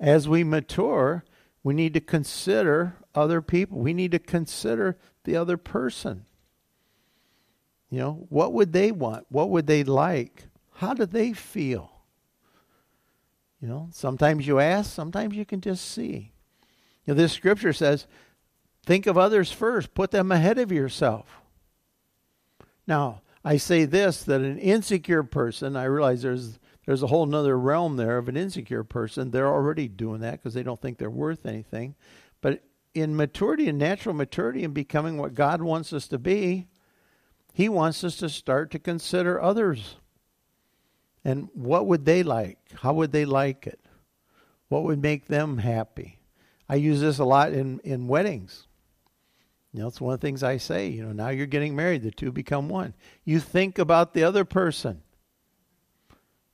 As 0.00 0.28
we 0.28 0.42
mature, 0.44 1.24
we 1.62 1.74
need 1.74 1.94
to 1.94 2.00
consider 2.00 2.96
other 3.14 3.40
people. 3.42 3.78
We 3.78 3.92
need 3.92 4.12
to 4.12 4.18
consider 4.18 4.98
the 5.24 5.36
other 5.36 5.56
person. 5.56 6.24
You 7.90 7.98
know, 8.00 8.26
what 8.28 8.52
would 8.52 8.72
they 8.72 8.92
want? 8.92 9.26
What 9.28 9.50
would 9.50 9.66
they 9.66 9.84
like? 9.84 10.48
How 10.78 10.94
do 10.94 11.06
they 11.06 11.32
feel? 11.32 11.90
You 13.60 13.66
know, 13.66 13.88
sometimes 13.90 14.46
you 14.46 14.60
ask, 14.60 14.92
sometimes 14.92 15.34
you 15.34 15.44
can 15.44 15.60
just 15.60 15.84
see. 15.90 16.30
You 17.04 17.14
know, 17.14 17.14
this 17.14 17.32
scripture 17.32 17.72
says, 17.72 18.06
think 18.86 19.08
of 19.08 19.18
others 19.18 19.50
first, 19.50 19.92
put 19.92 20.12
them 20.12 20.30
ahead 20.30 20.56
of 20.56 20.70
yourself. 20.70 21.40
Now, 22.86 23.22
I 23.44 23.56
say 23.56 23.86
this 23.86 24.22
that 24.22 24.40
an 24.40 24.58
insecure 24.58 25.24
person, 25.24 25.74
I 25.74 25.84
realize 25.84 26.22
there's 26.22 26.60
there's 26.86 27.02
a 27.02 27.08
whole 27.08 27.26
nother 27.26 27.58
realm 27.58 27.96
there 27.96 28.16
of 28.16 28.28
an 28.28 28.36
insecure 28.36 28.84
person. 28.84 29.32
They're 29.32 29.52
already 29.52 29.88
doing 29.88 30.20
that 30.20 30.34
because 30.34 30.54
they 30.54 30.62
don't 30.62 30.80
think 30.80 30.96
they're 30.96 31.10
worth 31.10 31.44
anything. 31.44 31.96
But 32.40 32.62
in 32.94 33.16
maturity 33.16 33.68
and 33.68 33.78
natural 33.78 34.14
maturity 34.14 34.62
and 34.62 34.72
becoming 34.72 35.18
what 35.18 35.34
God 35.34 35.60
wants 35.60 35.92
us 35.92 36.06
to 36.06 36.18
be, 36.18 36.68
He 37.52 37.68
wants 37.68 38.04
us 38.04 38.16
to 38.18 38.28
start 38.28 38.70
to 38.70 38.78
consider 38.78 39.42
others. 39.42 39.96
And 41.24 41.48
what 41.52 41.86
would 41.86 42.04
they 42.04 42.22
like? 42.22 42.58
How 42.74 42.92
would 42.94 43.12
they 43.12 43.24
like 43.24 43.66
it? 43.66 43.80
What 44.68 44.84
would 44.84 45.02
make 45.02 45.26
them 45.26 45.58
happy? 45.58 46.20
I 46.68 46.76
use 46.76 47.00
this 47.00 47.18
a 47.18 47.24
lot 47.24 47.52
in, 47.52 47.80
in 47.80 48.08
weddings. 48.08 48.66
You 49.72 49.80
know, 49.80 49.88
it's 49.88 50.00
one 50.00 50.14
of 50.14 50.20
the 50.20 50.26
things 50.26 50.42
I 50.42 50.56
say. 50.56 50.88
You 50.88 51.02
know, 51.02 51.12
now 51.12 51.28
you're 51.28 51.46
getting 51.46 51.76
married, 51.76 52.02
the 52.02 52.10
two 52.10 52.32
become 52.32 52.68
one. 52.68 52.94
You 53.24 53.40
think 53.40 53.78
about 53.78 54.14
the 54.14 54.24
other 54.24 54.44
person. 54.44 55.02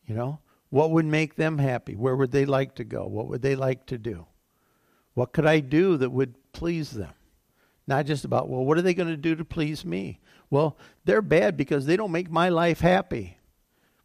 You 0.07 0.15
know, 0.15 0.41
what 0.71 0.91
would 0.91 1.07
make 1.07 1.37
them 1.37 1.59
happy? 1.59 1.95
Where 1.95 2.17
would 2.17 2.33
they 2.33 2.45
like 2.45 2.75
to 2.77 2.85
go? 2.85 3.07
What 3.07 3.29
would 3.29 3.43
they 3.43 3.57
like 3.57 3.87
to 3.87 3.99
do? 3.99 4.27
What 5.15 5.33
could 5.33 5.47
I 5.47 5.61
do 5.61 5.97
that 5.97 6.11
would 6.11 6.35
please 6.53 6.91
them? 6.91 7.15
Not 7.87 8.07
just 8.07 8.25
about, 8.25 8.49
well, 8.49 8.65
what 8.65 8.79
are 8.79 8.83
they 8.83 8.95
going 8.95 9.09
to 9.09 9.17
do 9.17 9.35
to 9.37 9.45
please 9.45 9.85
me? 9.85 10.21
Well, 10.51 10.77
they're 11.05 11.23
bad 11.23 11.57
because 11.57 11.87
they 11.87 11.97
don't 11.97 12.13
make 12.13 12.31
my 12.31 12.49
life 12.49 12.81
happy. 12.81 13.39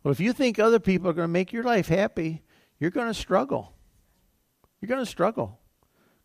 Well, 0.09 0.13
if 0.13 0.19
you 0.19 0.33
think 0.33 0.57
other 0.57 0.79
people 0.79 1.07
are 1.07 1.13
going 1.13 1.27
to 1.27 1.31
make 1.31 1.53
your 1.53 1.61
life 1.61 1.87
happy, 1.87 2.41
you're 2.79 2.89
going 2.89 3.09
to 3.09 3.13
struggle. 3.13 3.75
You're 4.81 4.87
going 4.87 5.05
to 5.05 5.05
struggle 5.05 5.59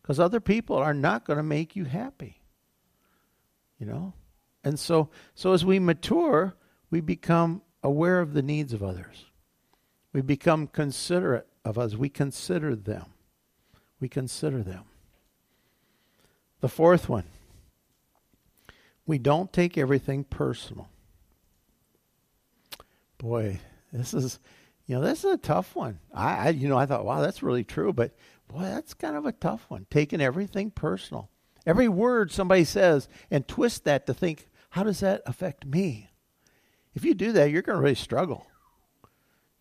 because 0.00 0.18
other 0.18 0.40
people 0.40 0.76
are 0.76 0.94
not 0.94 1.26
going 1.26 1.36
to 1.36 1.42
make 1.42 1.76
you 1.76 1.84
happy. 1.84 2.40
You 3.78 3.84
know? 3.84 4.14
And 4.64 4.80
so 4.80 5.10
so 5.34 5.52
as 5.52 5.66
we 5.66 5.78
mature, 5.80 6.56
we 6.88 7.02
become 7.02 7.60
aware 7.82 8.20
of 8.20 8.32
the 8.32 8.40
needs 8.40 8.72
of 8.72 8.82
others. 8.82 9.26
We 10.14 10.22
become 10.22 10.66
considerate 10.66 11.46
of 11.62 11.76
us. 11.76 11.94
We 11.94 12.08
consider 12.08 12.74
them. 12.74 13.12
We 14.00 14.08
consider 14.08 14.62
them. 14.62 14.84
The 16.62 16.70
fourth 16.70 17.10
one 17.10 17.26
we 19.04 19.18
don't 19.18 19.52
take 19.52 19.76
everything 19.76 20.24
personal. 20.24 20.88
Boy, 23.18 23.60
this 23.94 24.14
is, 24.14 24.38
you 24.86 24.96
know, 24.96 25.02
this 25.02 25.24
is 25.24 25.32
a 25.32 25.38
tough 25.38 25.74
one. 25.76 26.00
I, 26.12 26.34
I, 26.34 26.48
you 26.50 26.68
know, 26.68 26.76
I 26.76 26.86
thought, 26.86 27.04
wow, 27.04 27.20
that's 27.20 27.42
really 27.42 27.64
true, 27.64 27.92
but 27.92 28.14
boy, 28.48 28.62
that's 28.62 28.94
kind 28.94 29.16
of 29.16 29.26
a 29.26 29.32
tough 29.32 29.64
one. 29.68 29.86
Taking 29.90 30.20
everything 30.20 30.70
personal, 30.70 31.30
every 31.66 31.88
word 31.88 32.32
somebody 32.32 32.64
says, 32.64 33.08
and 33.30 33.46
twist 33.46 33.84
that 33.84 34.06
to 34.06 34.14
think, 34.14 34.48
how 34.70 34.82
does 34.82 35.00
that 35.00 35.22
affect 35.26 35.64
me? 35.64 36.10
If 36.94 37.04
you 37.04 37.14
do 37.14 37.32
that, 37.32 37.50
you're 37.50 37.62
going 37.62 37.76
to 37.76 37.82
really 37.82 37.94
struggle. 37.94 38.46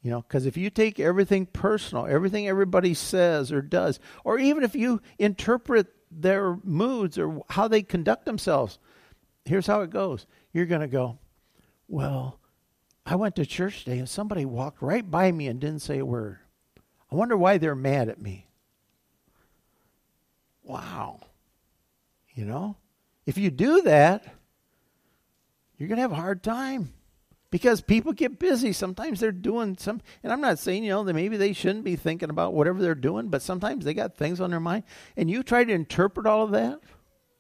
You 0.02 0.12
know, 0.12 0.22
because 0.22 0.46
if 0.46 0.58
you 0.58 0.70
take 0.70 1.00
everything 1.00 1.46
personal, 1.46 2.06
everything 2.06 2.48
everybody 2.48 2.94
says 2.94 3.52
or 3.52 3.62
does, 3.62 4.00
or 4.25 4.38
even 4.38 4.63
if 4.63 4.75
you 4.75 5.02
interpret 5.18 5.88
their 6.12 6.58
moods 6.63 7.18
or 7.18 7.42
how 7.50 7.68
they 7.68 7.84
conduct 7.84 8.25
themselves, 8.25 8.80
here's 9.46 9.68
how 9.68 9.82
it 9.82 9.90
goes. 9.90 10.28
You're 10.52 10.66
going 10.66 10.82
to 10.82 10.88
go, 10.88 11.20
well, 11.88 12.40
I 13.06 13.16
went 13.16 13.36
to 13.36 13.46
church 13.46 13.84
today 13.84 14.00
and 14.00 14.08
somebody 14.08 14.46
walked 14.46 14.82
right 14.82 15.10
by 15.10 15.32
me 15.32 15.48
and 15.48 15.60
didn't 15.60 15.82
say 15.82 16.00
a 16.00 16.06
word. 16.06 16.40
I 17.12 17.16
wonder 17.16 17.36
why 17.38 17.58
they're 17.58 17.76
mad 17.76 18.10
at 18.10 18.22
me. 18.22 18.48
Wow. 20.64 21.20
You 22.34 22.46
know, 22.46 22.78
if 23.26 23.38
you 23.38 23.52
do 23.52 23.82
that, 23.84 24.26
you're 25.78 25.90
going 25.90 25.98
to 25.98 26.04
have 26.04 26.12
a 26.12 26.16
hard 26.16 26.42
time 26.44 26.94
because 27.52 27.82
people 27.82 28.14
get 28.14 28.40
busy. 28.40 28.72
Sometimes 28.72 29.20
they're 29.20 29.32
doing 29.32 29.78
some, 29.78 30.02
and 30.24 30.32
I'm 30.32 30.42
not 30.42 30.58
saying, 30.58 30.84
you 30.84 30.90
know, 30.90 31.04
that 31.04 31.14
maybe 31.14 31.38
they 31.38 31.54
shouldn't 31.54 31.84
be 31.84 31.96
thinking 31.96 32.30
about 32.30 32.54
whatever 32.54 32.82
they're 32.82 32.96
doing, 32.96 33.28
but 33.28 33.42
sometimes 33.42 33.86
they 33.86 33.94
got 33.94 34.16
things 34.16 34.42
on 34.42 34.50
their 34.50 34.60
mind. 34.60 34.86
And 35.18 35.30
you 35.30 35.44
try 35.44 35.64
to 35.64 35.74
interpret 35.74 36.26
all 36.26 36.44
of 36.44 36.52
that 36.52 36.80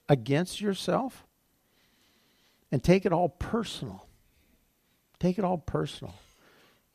against 0.09 0.61
yourself 0.61 1.25
and 2.71 2.83
take 2.83 3.05
it 3.05 3.13
all 3.13 3.29
personal. 3.29 4.05
Take 5.23 5.39
it 5.39 5.45
all 5.45 5.57
personal, 5.57 6.15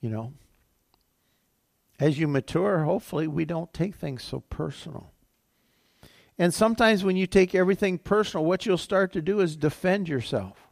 you 0.02 0.10
know. 0.10 0.34
As 1.98 2.18
you 2.18 2.28
mature, 2.28 2.84
hopefully, 2.84 3.26
we 3.26 3.46
don't 3.46 3.72
take 3.72 3.94
things 3.94 4.22
so 4.22 4.40
personal. 4.40 5.12
And 6.36 6.52
sometimes 6.52 7.02
when 7.02 7.16
you 7.16 7.26
take 7.26 7.54
everything 7.54 7.96
personal, 7.96 8.44
what 8.44 8.66
you'll 8.66 8.76
start 8.76 9.14
to 9.14 9.22
do 9.22 9.40
is 9.40 9.56
defend 9.56 10.10
yourself. 10.10 10.68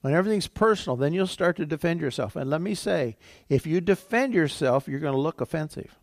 When 0.00 0.14
everything's 0.14 0.48
personal, 0.48 0.96
then 0.96 1.12
you'll 1.12 1.26
start 1.26 1.56
to 1.56 1.66
defend 1.66 2.00
yourself. 2.00 2.36
And 2.36 2.48
let 2.48 2.62
me 2.62 2.74
say, 2.74 3.18
if 3.50 3.66
you 3.66 3.82
defend 3.82 4.32
yourself, 4.32 4.88
you're 4.88 4.98
going 4.98 5.12
to 5.12 5.20
look 5.20 5.42
offensive. 5.42 5.94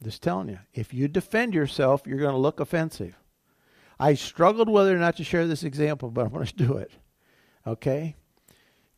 Just 0.00 0.22
telling 0.22 0.50
you. 0.50 0.60
If 0.72 0.94
you 0.94 1.08
defend 1.08 1.52
yourself, 1.52 2.06
you're 2.06 2.20
going 2.20 2.30
to 2.30 2.38
look 2.38 2.60
offensive. 2.60 3.16
I 4.02 4.14
struggled 4.14 4.68
whether 4.68 4.94
or 4.94 4.98
not 4.98 5.16
to 5.18 5.24
share 5.24 5.46
this 5.46 5.62
example, 5.62 6.10
but 6.10 6.26
I'm 6.26 6.32
going 6.32 6.44
to 6.44 6.56
do 6.56 6.76
it. 6.76 6.90
Okay? 7.64 8.16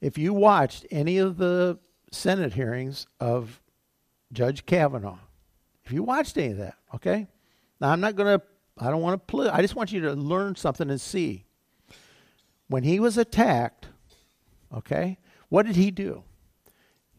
If 0.00 0.16
you 0.16 0.32
watched 0.32 0.86
any 0.90 1.18
of 1.18 1.36
the 1.36 1.78
Senate 2.10 2.54
hearings 2.54 3.06
of 3.20 3.60
Judge 4.32 4.64
Kavanaugh, 4.64 5.18
if 5.84 5.92
you 5.92 6.02
watched 6.02 6.38
any 6.38 6.52
of 6.52 6.56
that, 6.56 6.76
okay? 6.94 7.28
Now, 7.80 7.90
I'm 7.90 8.00
not 8.00 8.16
going 8.16 8.38
to 8.38 8.46
I 8.78 8.90
don't 8.90 9.02
want 9.02 9.20
to 9.20 9.26
play. 9.30 9.48
I 9.48 9.60
just 9.60 9.76
want 9.76 9.92
you 9.92 10.00
to 10.00 10.14
learn 10.14 10.56
something 10.56 10.88
and 10.90 11.00
see. 11.00 11.44
When 12.68 12.82
he 12.82 12.98
was 12.98 13.18
attacked, 13.18 13.88
okay, 14.74 15.18
what 15.50 15.66
did 15.66 15.76
he 15.76 15.90
do? 15.90 16.24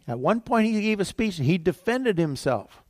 At 0.07 0.19
one 0.19 0.41
point, 0.41 0.67
he 0.67 0.81
gave 0.81 0.99
a 0.99 1.05
speech 1.05 1.37
and 1.37 1.45
he 1.45 1.59
defended 1.59 2.17
himself. 2.17 2.83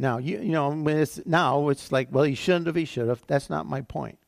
Now, 0.00 0.18
you, 0.18 0.38
you 0.38 0.52
know, 0.52 0.70
when 0.70 0.98
it's, 0.98 1.20
now 1.26 1.68
it's 1.68 1.92
like, 1.92 2.08
well, 2.10 2.24
he 2.24 2.34
shouldn't 2.34 2.66
have, 2.66 2.76
he 2.76 2.86
should 2.86 3.08
have. 3.08 3.22
That's 3.26 3.50
not 3.50 3.66
my 3.66 3.82
point. 3.82 4.18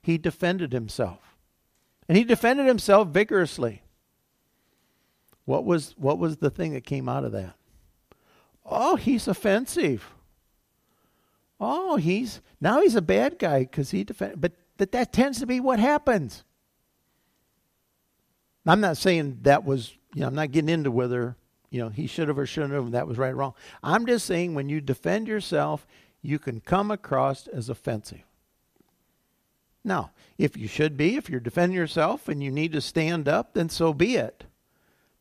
He 0.00 0.18
defended 0.18 0.72
himself. 0.72 1.36
And 2.08 2.16
he 2.16 2.22
defended 2.22 2.66
himself 2.66 3.08
vigorously. 3.08 3.82
What 5.44 5.64
was, 5.64 5.94
what 5.98 6.18
was 6.18 6.36
the 6.36 6.50
thing 6.50 6.74
that 6.74 6.84
came 6.84 7.08
out 7.08 7.24
of 7.24 7.32
that? 7.32 7.54
Oh, 8.64 8.94
he's 8.94 9.26
offensive. 9.26 10.14
Oh, 11.58 11.96
he's 11.96 12.40
now 12.60 12.80
he's 12.82 12.96
a 12.96 13.02
bad 13.02 13.38
guy 13.38 13.60
because 13.60 13.90
he 13.90 14.04
defended. 14.04 14.40
But 14.40 14.52
that 14.76 14.92
that 14.92 15.12
tends 15.12 15.40
to 15.40 15.46
be 15.46 15.58
what 15.58 15.78
happens. 15.78 16.44
I'm 18.66 18.80
not 18.80 18.96
saying 18.96 19.38
that 19.42 19.64
was. 19.64 19.94
You 20.14 20.22
know, 20.22 20.28
I'm 20.28 20.34
not 20.34 20.50
getting 20.50 20.68
into 20.68 20.90
whether 20.90 21.36
you 21.76 21.82
know 21.82 21.88
he 21.90 22.06
should 22.06 22.28
have 22.28 22.38
or 22.38 22.46
shouldn't 22.46 22.72
have. 22.72 22.90
That 22.92 23.06
was 23.06 23.18
right 23.18 23.32
or 23.32 23.36
wrong. 23.36 23.54
I'm 23.82 24.06
just 24.06 24.26
saying 24.26 24.54
when 24.54 24.68
you 24.68 24.80
defend 24.80 25.28
yourself, 25.28 25.86
you 26.22 26.38
can 26.38 26.60
come 26.60 26.90
across 26.90 27.46
as 27.46 27.68
offensive. 27.68 28.24
Now, 29.84 30.10
if 30.36 30.56
you 30.56 30.66
should 30.66 30.96
be, 30.96 31.16
if 31.16 31.30
you're 31.30 31.38
defending 31.38 31.76
yourself 31.76 32.28
and 32.28 32.42
you 32.42 32.50
need 32.50 32.72
to 32.72 32.80
stand 32.80 33.28
up, 33.28 33.54
then 33.54 33.68
so 33.68 33.92
be 33.92 34.16
it. 34.16 34.44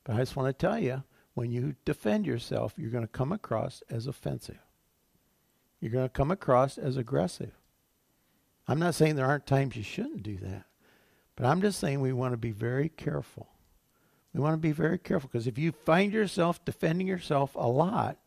But 0.03 0.15
I 0.15 0.19
just 0.19 0.35
want 0.35 0.47
to 0.47 0.53
tell 0.53 0.79
you, 0.79 1.03
when 1.35 1.51
you 1.51 1.75
defend 1.85 2.25
yourself, 2.25 2.73
you're 2.77 2.89
going 2.89 3.03
to 3.03 3.07
come 3.07 3.31
across 3.31 3.83
as 3.89 4.07
offensive 4.07 4.57
you're 5.85 5.91
going 5.91 6.05
to 6.05 6.09
come 6.09 6.31
across 6.31 6.79
as 6.79 6.97
aggressive. 6.97 7.51
I'm 8.67 8.79
not 8.79 8.95
saying 8.95 9.15
there 9.15 9.27
aren't 9.27 9.45
times 9.45 9.75
you 9.75 9.83
shouldn't 9.83 10.23
do 10.23 10.37
that, 10.37 10.65
but 11.35 11.45
I'm 11.45 11.61
just 11.61 11.79
saying 11.79 12.01
we 12.01 12.11
want 12.11 12.33
to 12.33 12.37
be 12.37 12.49
very 12.49 12.89
careful. 12.89 13.49
We 14.35 14.41
want 14.41 14.55
to 14.55 14.57
be 14.57 14.73
very 14.73 14.97
careful 14.97 15.29
because 15.31 15.47
if 15.47 15.57
you 15.57 15.71
find 15.71 16.11
yourself 16.11 16.63
defending 16.65 17.07
yourself 17.07 17.55
a 17.55 17.69
lot, 17.69 18.17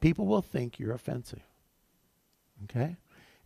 people 0.00 0.26
will 0.26 0.42
think 0.42 0.78
you're 0.78 0.94
offensive. 0.94 1.42
Okay? 2.64 2.96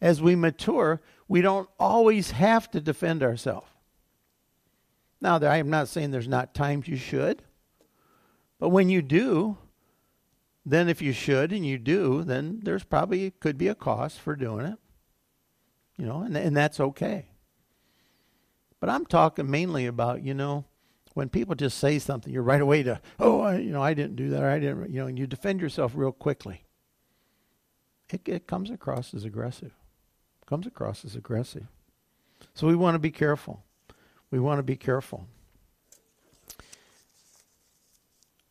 As 0.02 0.20
we 0.20 0.36
mature, 0.36 1.00
we 1.26 1.40
don't 1.40 1.66
always 1.80 2.32
have 2.32 2.70
to 2.72 2.80
defend 2.80 3.22
ourselves. 3.22 3.66
Now, 5.18 5.36
I'm 5.38 5.70
not 5.70 5.88
saying 5.88 6.10
there's 6.10 6.28
not 6.28 6.52
times 6.52 6.88
you 6.88 6.98
should, 6.98 7.40
but 8.60 8.68
when 8.68 8.90
you 8.90 9.00
do, 9.00 9.56
then 10.66 10.90
if 10.90 11.00
you 11.00 11.12
should 11.12 11.54
and 11.54 11.64
you 11.64 11.78
do, 11.78 12.22
then 12.22 12.60
there's 12.64 12.84
probably 12.84 13.30
could 13.30 13.56
be 13.56 13.68
a 13.68 13.74
cost 13.74 14.20
for 14.20 14.36
doing 14.36 14.66
it. 14.66 14.78
You 15.96 16.04
know, 16.04 16.20
and 16.20 16.36
and 16.36 16.54
that's 16.54 16.80
okay. 16.80 17.28
But 18.78 18.90
I'm 18.90 19.06
talking 19.06 19.50
mainly 19.50 19.86
about, 19.86 20.22
you 20.22 20.34
know, 20.34 20.66
when 21.14 21.28
people 21.28 21.54
just 21.54 21.78
say 21.78 21.98
something, 21.98 22.32
you're 22.32 22.42
right 22.42 22.60
away 22.60 22.82
to, 22.82 23.00
oh, 23.18 23.40
I, 23.40 23.58
you 23.58 23.70
know, 23.70 23.82
I 23.82 23.94
didn't 23.94 24.16
do 24.16 24.30
that, 24.30 24.42
or 24.42 24.50
I 24.50 24.58
didn't, 24.58 24.92
you 24.92 25.00
know, 25.00 25.06
and 25.06 25.18
you 25.18 25.26
defend 25.26 25.60
yourself 25.60 25.92
real 25.94 26.12
quickly. 26.12 26.64
It, 28.10 28.28
it 28.28 28.46
comes 28.46 28.68
across 28.70 29.14
as 29.14 29.24
aggressive. 29.24 29.72
Comes 30.46 30.66
across 30.66 31.04
as 31.04 31.16
aggressive. 31.16 31.66
So 32.52 32.66
we 32.66 32.74
want 32.74 32.96
to 32.96 32.98
be 32.98 33.12
careful. 33.12 33.62
We 34.30 34.40
want 34.40 34.58
to 34.58 34.64
be 34.64 34.76
careful. 34.76 35.26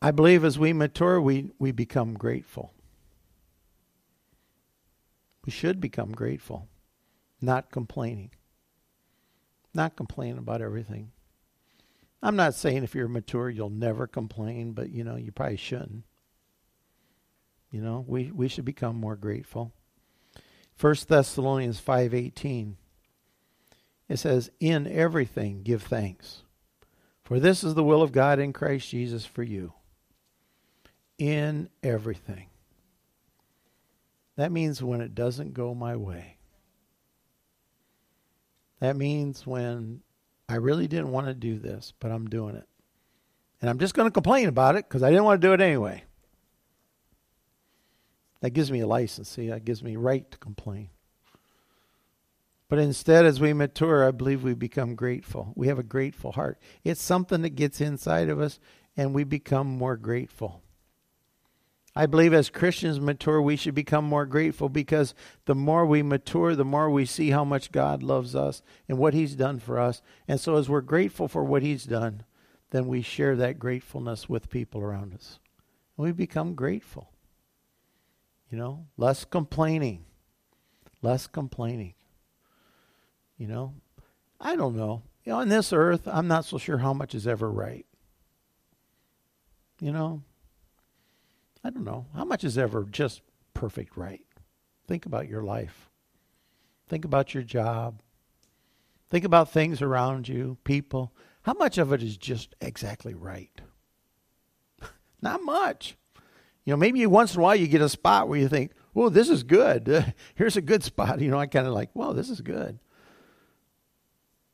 I 0.00 0.10
believe 0.10 0.44
as 0.44 0.58
we 0.58 0.72
mature, 0.72 1.20
we, 1.20 1.50
we 1.58 1.70
become 1.70 2.14
grateful. 2.14 2.72
We 5.44 5.52
should 5.52 5.80
become 5.80 6.12
grateful, 6.12 6.68
not 7.40 7.70
complaining. 7.70 8.30
Not 9.74 9.96
complaining 9.96 10.38
about 10.38 10.62
everything. 10.62 11.10
I'm 12.24 12.36
not 12.36 12.54
saying 12.54 12.82
if 12.82 12.94
you're 12.94 13.06
mature 13.06 13.50
you'll 13.50 13.68
never 13.68 14.06
complain, 14.06 14.72
but 14.72 14.88
you 14.88 15.04
know, 15.04 15.16
you 15.16 15.30
probably 15.30 15.58
shouldn't. 15.58 16.04
You 17.70 17.82
know, 17.82 18.02
we, 18.08 18.30
we 18.30 18.48
should 18.48 18.64
become 18.64 18.96
more 18.96 19.14
grateful. 19.14 19.72
1 20.80 20.94
Thessalonians 21.06 21.80
5:18 21.80 22.74
it 24.08 24.18
says 24.18 24.50
in 24.58 24.86
everything 24.86 25.62
give 25.62 25.82
thanks 25.82 26.42
for 27.22 27.38
this 27.38 27.62
is 27.64 27.74
the 27.74 27.84
will 27.84 28.02
of 28.02 28.12
God 28.12 28.38
in 28.38 28.52
Christ 28.52 28.90
Jesus 28.90 29.24
for 29.24 29.42
you 29.42 29.72
in 31.16 31.68
everything 31.82 32.48
that 34.36 34.50
means 34.50 34.82
when 34.82 35.00
it 35.00 35.14
doesn't 35.14 35.54
go 35.54 35.74
my 35.74 35.94
way 35.94 36.38
that 38.80 38.96
means 38.96 39.46
when 39.46 40.02
I 40.48 40.56
really 40.56 40.88
didn't 40.88 41.12
want 41.12 41.26
to 41.26 41.34
do 41.34 41.58
this 41.58 41.92
but 42.00 42.10
I'm 42.10 42.28
doing 42.28 42.56
it 42.56 42.68
and 43.60 43.70
I'm 43.70 43.78
just 43.78 43.94
going 43.94 44.06
to 44.06 44.12
complain 44.12 44.48
about 44.48 44.76
it 44.76 44.88
because 44.88 45.02
I 45.02 45.10
didn't 45.10 45.24
want 45.24 45.40
to 45.40 45.46
do 45.46 45.52
it 45.52 45.60
anyway 45.60 46.04
that 48.44 48.50
gives 48.50 48.70
me 48.70 48.80
a 48.80 48.86
license. 48.86 49.30
See, 49.30 49.48
that 49.48 49.64
gives 49.64 49.82
me 49.82 49.96
right 49.96 50.30
to 50.30 50.36
complain. 50.36 50.90
But 52.68 52.78
instead, 52.78 53.24
as 53.24 53.40
we 53.40 53.54
mature, 53.54 54.06
I 54.06 54.10
believe 54.10 54.42
we 54.42 54.52
become 54.52 54.96
grateful. 54.96 55.54
We 55.56 55.68
have 55.68 55.78
a 55.78 55.82
grateful 55.82 56.32
heart. 56.32 56.58
It's 56.84 57.00
something 57.00 57.40
that 57.40 57.56
gets 57.56 57.80
inside 57.80 58.28
of 58.28 58.42
us, 58.42 58.60
and 58.98 59.14
we 59.14 59.24
become 59.24 59.66
more 59.66 59.96
grateful. 59.96 60.60
I 61.96 62.06
believe 62.06 62.34
as 62.34 62.50
Christians 62.50 62.98
mature, 62.98 63.40
we 63.40 63.54
should 63.56 63.74
become 63.74 64.04
more 64.04 64.26
grateful 64.26 64.68
because 64.68 65.14
the 65.44 65.54
more 65.54 65.86
we 65.86 66.02
mature, 66.02 66.56
the 66.56 66.64
more 66.64 66.90
we 66.90 67.06
see 67.06 67.30
how 67.30 67.44
much 67.44 67.70
God 67.70 68.02
loves 68.02 68.34
us 68.34 68.62
and 68.88 68.98
what 68.98 69.14
He's 69.14 69.36
done 69.36 69.60
for 69.60 69.78
us. 69.78 70.02
And 70.26 70.40
so, 70.40 70.56
as 70.56 70.68
we're 70.68 70.80
grateful 70.80 71.28
for 71.28 71.44
what 71.44 71.62
He's 71.62 71.84
done, 71.84 72.24
then 72.70 72.88
we 72.88 73.00
share 73.00 73.36
that 73.36 73.60
gratefulness 73.60 74.28
with 74.28 74.50
people 74.50 74.80
around 74.80 75.14
us. 75.14 75.38
And 75.96 76.04
we 76.04 76.12
become 76.12 76.54
grateful. 76.54 77.12
You 78.50 78.58
know, 78.58 78.86
less 78.96 79.24
complaining. 79.24 80.04
Less 81.00 81.28
complaining. 81.28 81.94
You 83.36 83.46
know, 83.46 83.74
I 84.40 84.56
don't 84.56 84.76
know. 84.76 85.02
You 85.24 85.32
know, 85.32 85.38
on 85.38 85.48
this 85.48 85.72
earth, 85.72 86.08
I'm 86.08 86.26
not 86.26 86.44
so 86.44 86.58
sure 86.58 86.78
how 86.78 86.92
much 86.92 87.14
is 87.14 87.28
ever 87.28 87.50
right. 87.50 87.86
You 89.80 89.92
know, 89.92 90.22
I 91.64 91.70
don't 91.70 91.84
know. 91.84 92.06
How 92.14 92.24
much 92.24 92.44
is 92.44 92.58
ever 92.58 92.84
just 92.84 93.22
perfect 93.54 93.96
right? 93.96 94.20
Think 94.86 95.06
about 95.06 95.28
your 95.28 95.42
life. 95.42 95.88
Think 96.88 97.06
about 97.06 97.32
your 97.32 97.42
job. 97.42 98.02
Think 99.08 99.24
about 99.24 99.50
things 99.50 99.80
around 99.80 100.28
you, 100.28 100.58
people. 100.64 101.14
How 101.42 101.54
much 101.54 101.78
of 101.78 101.92
it 101.92 102.02
is 102.02 102.18
just 102.18 102.54
exactly 102.60 103.14
right? 103.14 103.60
Not 105.22 105.42
much. 105.42 105.96
You 106.64 106.72
know, 106.72 106.76
maybe 106.76 107.06
once 107.06 107.34
in 107.34 107.40
a 107.40 107.42
while 107.42 107.56
you 107.56 107.66
get 107.66 107.80
a 107.80 107.88
spot 107.88 108.28
where 108.28 108.38
you 108.38 108.48
think, 108.48 108.72
"Well, 108.92 109.10
this 109.10 109.28
is 109.28 109.42
good. 109.42 110.14
here's 110.34 110.56
a 110.56 110.62
good 110.62 110.82
spot." 110.82 111.20
You 111.24 111.30
know, 111.30 111.38
I 111.38 111.46
kind 111.46 111.66
of 111.66 111.72
like, 111.72 111.90
"Well, 111.94 112.12
this 112.12 112.28
is 112.28 112.40
good." 112.40 112.78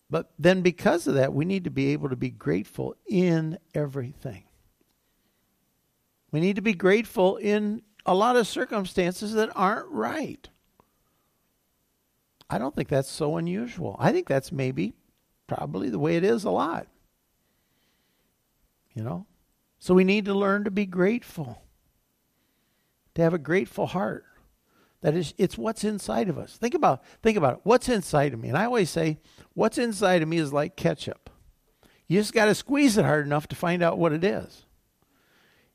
But 0.08 0.32
then 0.38 0.62
because 0.62 1.06
of 1.06 1.14
that, 1.14 1.32
we 1.32 1.44
need 1.44 1.64
to 1.64 1.70
be 1.70 1.92
able 1.92 2.08
to 2.08 2.16
be 2.16 2.30
grateful 2.30 2.96
in 3.08 3.58
everything. 3.74 4.44
We 6.32 6.40
need 6.40 6.56
to 6.56 6.62
be 6.62 6.74
grateful 6.74 7.36
in 7.36 7.82
a 8.06 8.14
lot 8.14 8.36
of 8.36 8.46
circumstances 8.46 9.34
that 9.34 9.50
aren't 9.54 9.88
right. 9.88 10.48
I 12.48 12.58
don't 12.58 12.74
think 12.74 12.88
that's 12.88 13.10
so 13.10 13.36
unusual. 13.36 13.96
I 13.98 14.12
think 14.12 14.26
that's 14.26 14.50
maybe 14.50 14.94
probably 15.46 15.88
the 15.88 15.98
way 15.98 16.16
it 16.16 16.24
is 16.24 16.44
a 16.44 16.50
lot. 16.50 16.86
You 18.94 19.02
know? 19.02 19.26
So 19.78 19.94
we 19.94 20.04
need 20.04 20.24
to 20.26 20.34
learn 20.34 20.64
to 20.64 20.70
be 20.70 20.86
grateful 20.86 21.62
to 23.14 23.22
have 23.22 23.34
a 23.34 23.38
grateful 23.38 23.86
heart. 23.86 24.24
That 25.00 25.14
is, 25.14 25.32
it's 25.38 25.56
what's 25.56 25.84
inside 25.84 26.28
of 26.28 26.38
us. 26.38 26.56
Think 26.56 26.74
about, 26.74 27.02
think 27.22 27.38
about 27.38 27.54
it. 27.54 27.60
What's 27.62 27.88
inside 27.88 28.34
of 28.34 28.40
me? 28.40 28.48
And 28.48 28.58
I 28.58 28.66
always 28.66 28.90
say, 28.90 29.18
what's 29.54 29.78
inside 29.78 30.22
of 30.22 30.28
me 30.28 30.36
is 30.36 30.52
like 30.52 30.76
ketchup. 30.76 31.30
You 32.06 32.18
just 32.20 32.34
got 32.34 32.46
to 32.46 32.54
squeeze 32.54 32.98
it 32.98 33.04
hard 33.04 33.24
enough 33.24 33.48
to 33.48 33.56
find 33.56 33.82
out 33.82 33.98
what 33.98 34.12
it 34.12 34.24
is. 34.24 34.66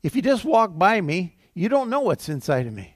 If 0.05 0.15
you 0.15 0.21
just 0.21 0.45
walk 0.45 0.77
by 0.77 1.01
me, 1.01 1.35
you 1.55 1.67
don't 1.67 1.89
know 1.89 2.01
what's 2.01 2.29
inside 2.29 2.67
of 2.67 2.73
me. 2.73 2.95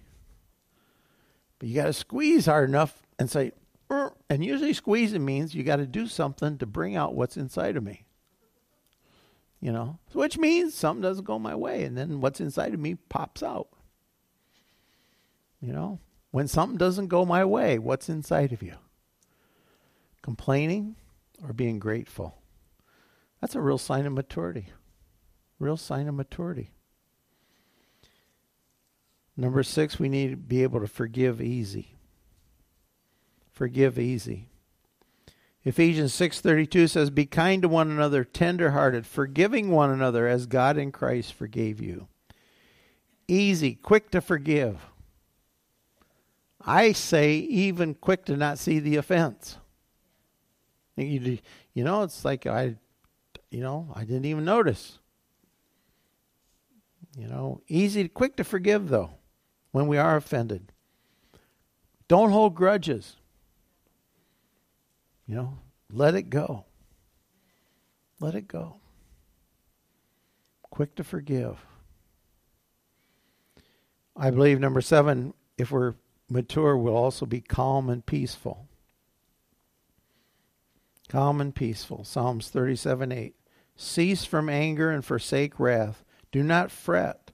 But 1.57 1.67
you 1.67 1.73
got 1.73 1.87
to 1.87 1.93
squeeze 1.93 2.45
hard 2.45 2.69
enough 2.69 3.01
and 3.17 3.27
say, 3.27 3.51
er, 3.89 4.13
and 4.29 4.45
usually 4.45 4.73
squeezing 4.73 5.25
means 5.25 5.55
you 5.55 5.63
got 5.63 5.77
to 5.77 5.87
do 5.87 6.05
something 6.05 6.59
to 6.59 6.67
bring 6.67 6.95
out 6.95 7.15
what's 7.15 7.35
inside 7.35 7.77
of 7.77 7.83
me. 7.83 8.05
You 9.59 9.71
know, 9.71 9.97
which 10.13 10.37
means 10.37 10.75
something 10.75 11.01
doesn't 11.01 11.23
go 11.23 11.39
my 11.39 11.55
way, 11.55 11.83
and 11.83 11.97
then 11.97 12.21
what's 12.21 12.39
inside 12.39 12.75
of 12.75 12.79
me 12.79 12.93
pops 12.93 13.41
out. 13.41 13.69
You 15.59 15.73
know, 15.73 15.97
when 16.29 16.47
something 16.47 16.77
doesn't 16.77 17.07
go 17.07 17.25
my 17.25 17.43
way, 17.43 17.79
what's 17.79 18.07
inside 18.07 18.53
of 18.53 18.61
you? 18.61 18.75
Complaining 20.21 20.95
or 21.43 21.53
being 21.53 21.79
grateful? 21.79 22.35
That's 23.41 23.55
a 23.55 23.61
real 23.61 23.79
sign 23.79 24.05
of 24.05 24.13
maturity. 24.13 24.67
Real 25.57 25.75
sign 25.75 26.07
of 26.07 26.13
maturity. 26.13 26.69
Number 29.39 29.63
six, 29.63 29.97
we 29.97 30.09
need 30.09 30.31
to 30.31 30.35
be 30.35 30.63
able 30.63 30.81
to 30.81 30.87
forgive 30.87 31.41
easy. 31.41 31.95
Forgive 33.53 33.97
easy. 33.97 34.49
Ephesians 35.63 36.11
6:32 36.11 36.89
says 36.89 37.09
be 37.09 37.25
kind 37.25 37.61
to 37.61 37.69
one 37.69 37.89
another 37.89 38.25
tender-hearted 38.25 39.05
forgiving 39.05 39.71
one 39.71 39.91
another 39.91 40.27
as 40.27 40.45
God 40.45 40.77
in 40.77 40.91
Christ 40.91 41.31
forgave 41.31 41.79
you. 41.79 42.09
Easy, 43.29 43.75
quick 43.75 44.11
to 44.11 44.19
forgive. 44.19 44.87
I 46.59 46.91
say 46.91 47.35
even 47.35 47.93
quick 47.93 48.25
to 48.25 48.35
not 48.35 48.59
see 48.59 48.79
the 48.79 48.97
offense. 48.97 49.57
You, 50.97 51.37
you 51.73 51.85
know, 51.85 52.03
it's 52.03 52.25
like 52.25 52.45
I, 52.45 52.75
you 53.51 53.61
know, 53.61 53.87
I 53.95 54.01
didn't 54.01 54.25
even 54.25 54.43
notice. 54.43 54.99
You 57.17 57.27
know, 57.27 57.61
easy, 57.69 58.09
quick 58.09 58.35
to 58.35 58.43
forgive 58.43 58.89
though, 58.89 59.11
when 59.71 59.87
we 59.87 59.97
are 59.97 60.15
offended. 60.17 60.71
Don't 62.07 62.31
hold 62.31 62.55
grudges. 62.55 63.17
You 65.27 65.35
know, 65.35 65.57
let 65.91 66.15
it 66.15 66.29
go. 66.29 66.65
Let 68.19 68.35
it 68.35 68.47
go. 68.47 68.77
Quick 70.69 70.95
to 70.95 71.03
forgive. 71.03 71.65
I 74.15 74.31
believe 74.31 74.59
number 74.59 74.81
seven, 74.81 75.33
if 75.57 75.71
we're 75.71 75.95
mature 76.29 76.77
we'll 76.77 76.95
also 76.95 77.25
be 77.25 77.41
calm 77.41 77.89
and 77.89 78.05
peaceful. 78.05 78.67
Calm 81.07 81.41
and 81.41 81.55
peaceful. 81.55 82.03
Psalms 82.03 82.49
37 82.49 83.11
8. 83.11 83.35
Cease 83.75 84.25
from 84.25 84.49
anger 84.49 84.91
and 84.91 85.03
forsake 85.03 85.59
wrath. 85.59 86.03
Do 86.31 86.43
not 86.43 86.69
fret. 86.69 87.28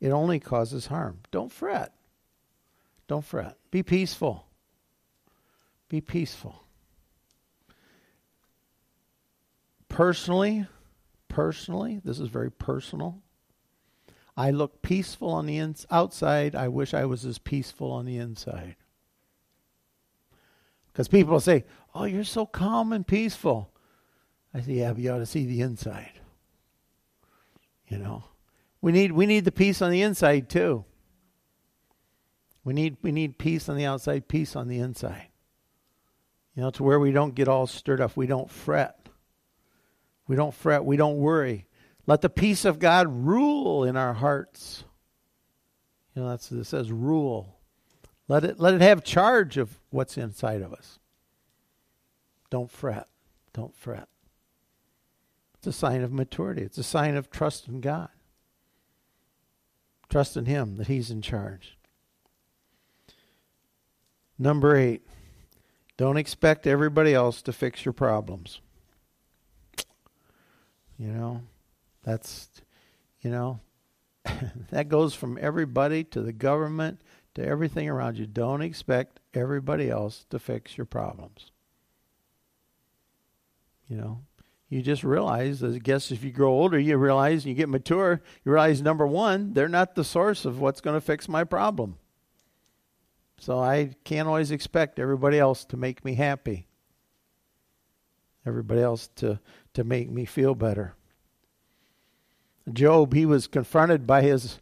It 0.00 0.10
only 0.10 0.40
causes 0.40 0.86
harm. 0.86 1.20
Don't 1.30 1.52
fret. 1.52 1.92
Don't 3.06 3.24
fret. 3.24 3.56
Be 3.70 3.82
peaceful. 3.82 4.46
Be 5.88 6.00
peaceful. 6.00 6.64
Personally, 9.88 10.66
personally, 11.28 12.00
this 12.04 12.20
is 12.20 12.28
very 12.28 12.50
personal. 12.50 13.20
I 14.36 14.52
look 14.52 14.80
peaceful 14.80 15.30
on 15.30 15.46
the 15.46 15.74
outside. 15.90 16.54
I 16.54 16.68
wish 16.68 16.94
I 16.94 17.04
was 17.04 17.24
as 17.26 17.38
peaceful 17.38 17.90
on 17.92 18.06
the 18.06 18.16
inside. 18.16 18.76
Because 20.92 21.08
people 21.08 21.40
say, 21.40 21.64
Oh, 21.94 22.04
you're 22.04 22.24
so 22.24 22.46
calm 22.46 22.92
and 22.92 23.06
peaceful. 23.06 23.72
I 24.54 24.60
say, 24.60 24.74
Yeah, 24.74 24.92
but 24.92 25.02
you 25.02 25.10
ought 25.10 25.18
to 25.18 25.26
see 25.26 25.44
the 25.44 25.60
inside. 25.60 26.20
You 27.88 27.98
know? 27.98 28.24
We 28.82 28.92
need 28.92 29.12
we 29.12 29.26
need 29.26 29.44
the 29.44 29.52
peace 29.52 29.82
on 29.82 29.90
the 29.90 30.02
inside 30.02 30.48
too. 30.48 30.84
We 32.64 32.74
need 32.74 32.96
we 33.02 33.12
need 33.12 33.38
peace 33.38 33.68
on 33.68 33.76
the 33.76 33.84
outside, 33.84 34.28
peace 34.28 34.56
on 34.56 34.68
the 34.68 34.78
inside. 34.78 35.28
You 36.54 36.62
know, 36.62 36.70
to 36.70 36.82
where 36.82 36.98
we 37.00 37.12
don't 37.12 37.34
get 37.34 37.48
all 37.48 37.66
stirred 37.66 38.00
up. 38.00 38.16
We 38.16 38.26
don't 38.26 38.50
fret. 38.50 39.08
We 40.26 40.36
don't 40.36 40.54
fret. 40.54 40.84
We 40.84 40.96
don't 40.96 41.18
worry. 41.18 41.66
Let 42.06 42.22
the 42.22 42.28
peace 42.28 42.64
of 42.64 42.78
God 42.78 43.08
rule 43.08 43.84
in 43.84 43.96
our 43.96 44.14
hearts. 44.14 44.84
You 46.14 46.22
know, 46.22 46.28
that's 46.28 46.50
it 46.50 46.64
says 46.64 46.90
rule. 46.90 47.56
Let 48.28 48.44
it 48.44 48.60
let 48.60 48.74
it 48.74 48.80
have 48.80 49.04
charge 49.04 49.56
of 49.56 49.78
what's 49.90 50.16
inside 50.16 50.62
of 50.62 50.72
us. 50.72 50.98
Don't 52.50 52.70
fret. 52.70 53.08
Don't 53.52 53.74
fret. 53.74 54.08
It's 55.58 55.66
a 55.66 55.72
sign 55.72 56.02
of 56.02 56.12
maturity. 56.12 56.62
It's 56.62 56.78
a 56.78 56.82
sign 56.82 57.16
of 57.16 57.30
trust 57.30 57.68
in 57.68 57.80
God. 57.80 58.08
Trust 60.10 60.36
in 60.36 60.46
Him 60.46 60.76
that 60.76 60.88
He's 60.88 61.10
in 61.10 61.22
charge. 61.22 61.78
Number 64.38 64.74
eight, 64.76 65.06
don't 65.96 66.16
expect 66.16 66.66
everybody 66.66 67.14
else 67.14 67.42
to 67.42 67.52
fix 67.52 67.84
your 67.84 67.92
problems. 67.92 68.60
You 70.98 71.08
know, 71.08 71.42
that's, 72.02 72.48
you 73.20 73.30
know, 73.30 73.60
that 74.70 74.88
goes 74.88 75.14
from 75.14 75.38
everybody 75.40 76.04
to 76.04 76.20
the 76.22 76.32
government 76.32 77.00
to 77.34 77.46
everything 77.46 77.88
around 77.88 78.18
you. 78.18 78.26
Don't 78.26 78.62
expect 78.62 79.20
everybody 79.34 79.88
else 79.88 80.26
to 80.30 80.38
fix 80.38 80.76
your 80.76 80.86
problems. 80.86 81.52
You 83.88 83.96
know, 83.96 84.20
you 84.70 84.80
just 84.80 85.04
realize, 85.04 85.62
I 85.62 85.78
guess 85.78 86.10
if 86.10 86.24
you 86.24 86.30
grow 86.30 86.50
older, 86.50 86.78
you 86.78 86.96
realize, 86.96 87.44
you 87.44 87.54
get 87.54 87.68
mature, 87.68 88.22
you 88.44 88.52
realize 88.52 88.80
number 88.80 89.06
one, 89.06 89.52
they're 89.52 89.68
not 89.68 89.96
the 89.96 90.04
source 90.04 90.44
of 90.44 90.60
what's 90.60 90.80
going 90.80 90.96
to 90.96 91.00
fix 91.00 91.28
my 91.28 91.44
problem. 91.44 91.98
So 93.38 93.58
I 93.58 93.90
can't 94.04 94.28
always 94.28 94.50
expect 94.50 94.98
everybody 94.98 95.38
else 95.38 95.64
to 95.66 95.76
make 95.76 96.04
me 96.04 96.14
happy, 96.14 96.66
everybody 98.46 98.80
else 98.80 99.08
to, 99.16 99.40
to 99.74 99.82
make 99.82 100.08
me 100.08 100.24
feel 100.24 100.54
better. 100.54 100.94
Job, 102.72 103.12
he 103.12 103.26
was 103.26 103.46
confronted 103.46 104.06
by 104.06 104.22
his 104.22 104.60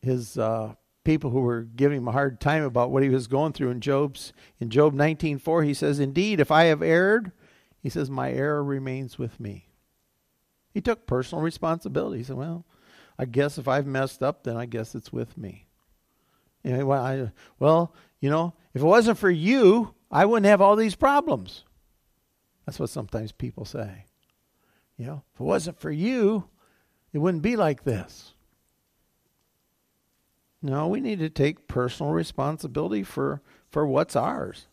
his 0.00 0.36
uh, 0.36 0.74
people 1.04 1.30
who 1.30 1.40
were 1.40 1.62
giving 1.62 1.98
him 1.98 2.08
a 2.08 2.12
hard 2.12 2.40
time 2.40 2.62
about 2.64 2.90
what 2.90 3.02
he 3.02 3.08
was 3.08 3.26
going 3.26 3.52
through. 3.52 3.70
In 3.70 3.80
Job's 3.80 4.32
in 4.58 4.70
Job 4.70 4.94
nineteen 4.94 5.38
four, 5.38 5.62
he 5.62 5.74
says, 5.74 6.00
"Indeed, 6.00 6.40
if 6.40 6.50
I 6.50 6.64
have 6.64 6.82
erred, 6.82 7.30
he 7.84 7.90
says, 7.90 8.10
my 8.10 8.32
error 8.32 8.64
remains 8.64 9.16
with 9.16 9.38
me." 9.38 9.68
He 10.70 10.80
took 10.80 11.06
personal 11.06 11.44
responsibility. 11.44 12.18
He 12.18 12.24
said, 12.24 12.36
"Well, 12.36 12.64
I 13.16 13.26
guess 13.26 13.58
if 13.58 13.68
I've 13.68 13.86
messed 13.86 14.24
up, 14.24 14.42
then 14.42 14.56
I 14.56 14.66
guess 14.66 14.96
it's 14.96 15.12
with 15.12 15.38
me." 15.38 15.68
You 16.64 16.76
know, 16.76 16.86
well, 16.86 17.04
I, 17.04 17.30
well, 17.60 17.94
you 18.20 18.30
know, 18.30 18.54
if 18.72 18.82
it 18.82 18.86
wasn't 18.86 19.18
for 19.18 19.30
you, 19.30 19.94
I 20.10 20.24
wouldn't 20.24 20.46
have 20.46 20.60
all 20.60 20.74
these 20.74 20.96
problems. 20.96 21.64
That's 22.66 22.80
what 22.80 22.90
sometimes 22.90 23.30
people 23.30 23.64
say. 23.64 24.06
You 24.96 25.06
know, 25.06 25.22
if 25.34 25.40
it 25.40 25.44
wasn't 25.44 25.78
for 25.78 25.90
you, 25.90 26.48
it 27.12 27.18
wouldn't 27.18 27.42
be 27.42 27.54
like 27.54 27.84
this. 27.84 28.32
No, 30.62 30.88
we 30.88 31.00
need 31.00 31.18
to 31.18 31.28
take 31.28 31.68
personal 31.68 32.12
responsibility 32.12 33.02
for, 33.02 33.42
for 33.68 33.86
what's 33.86 34.16
ours. 34.16 34.66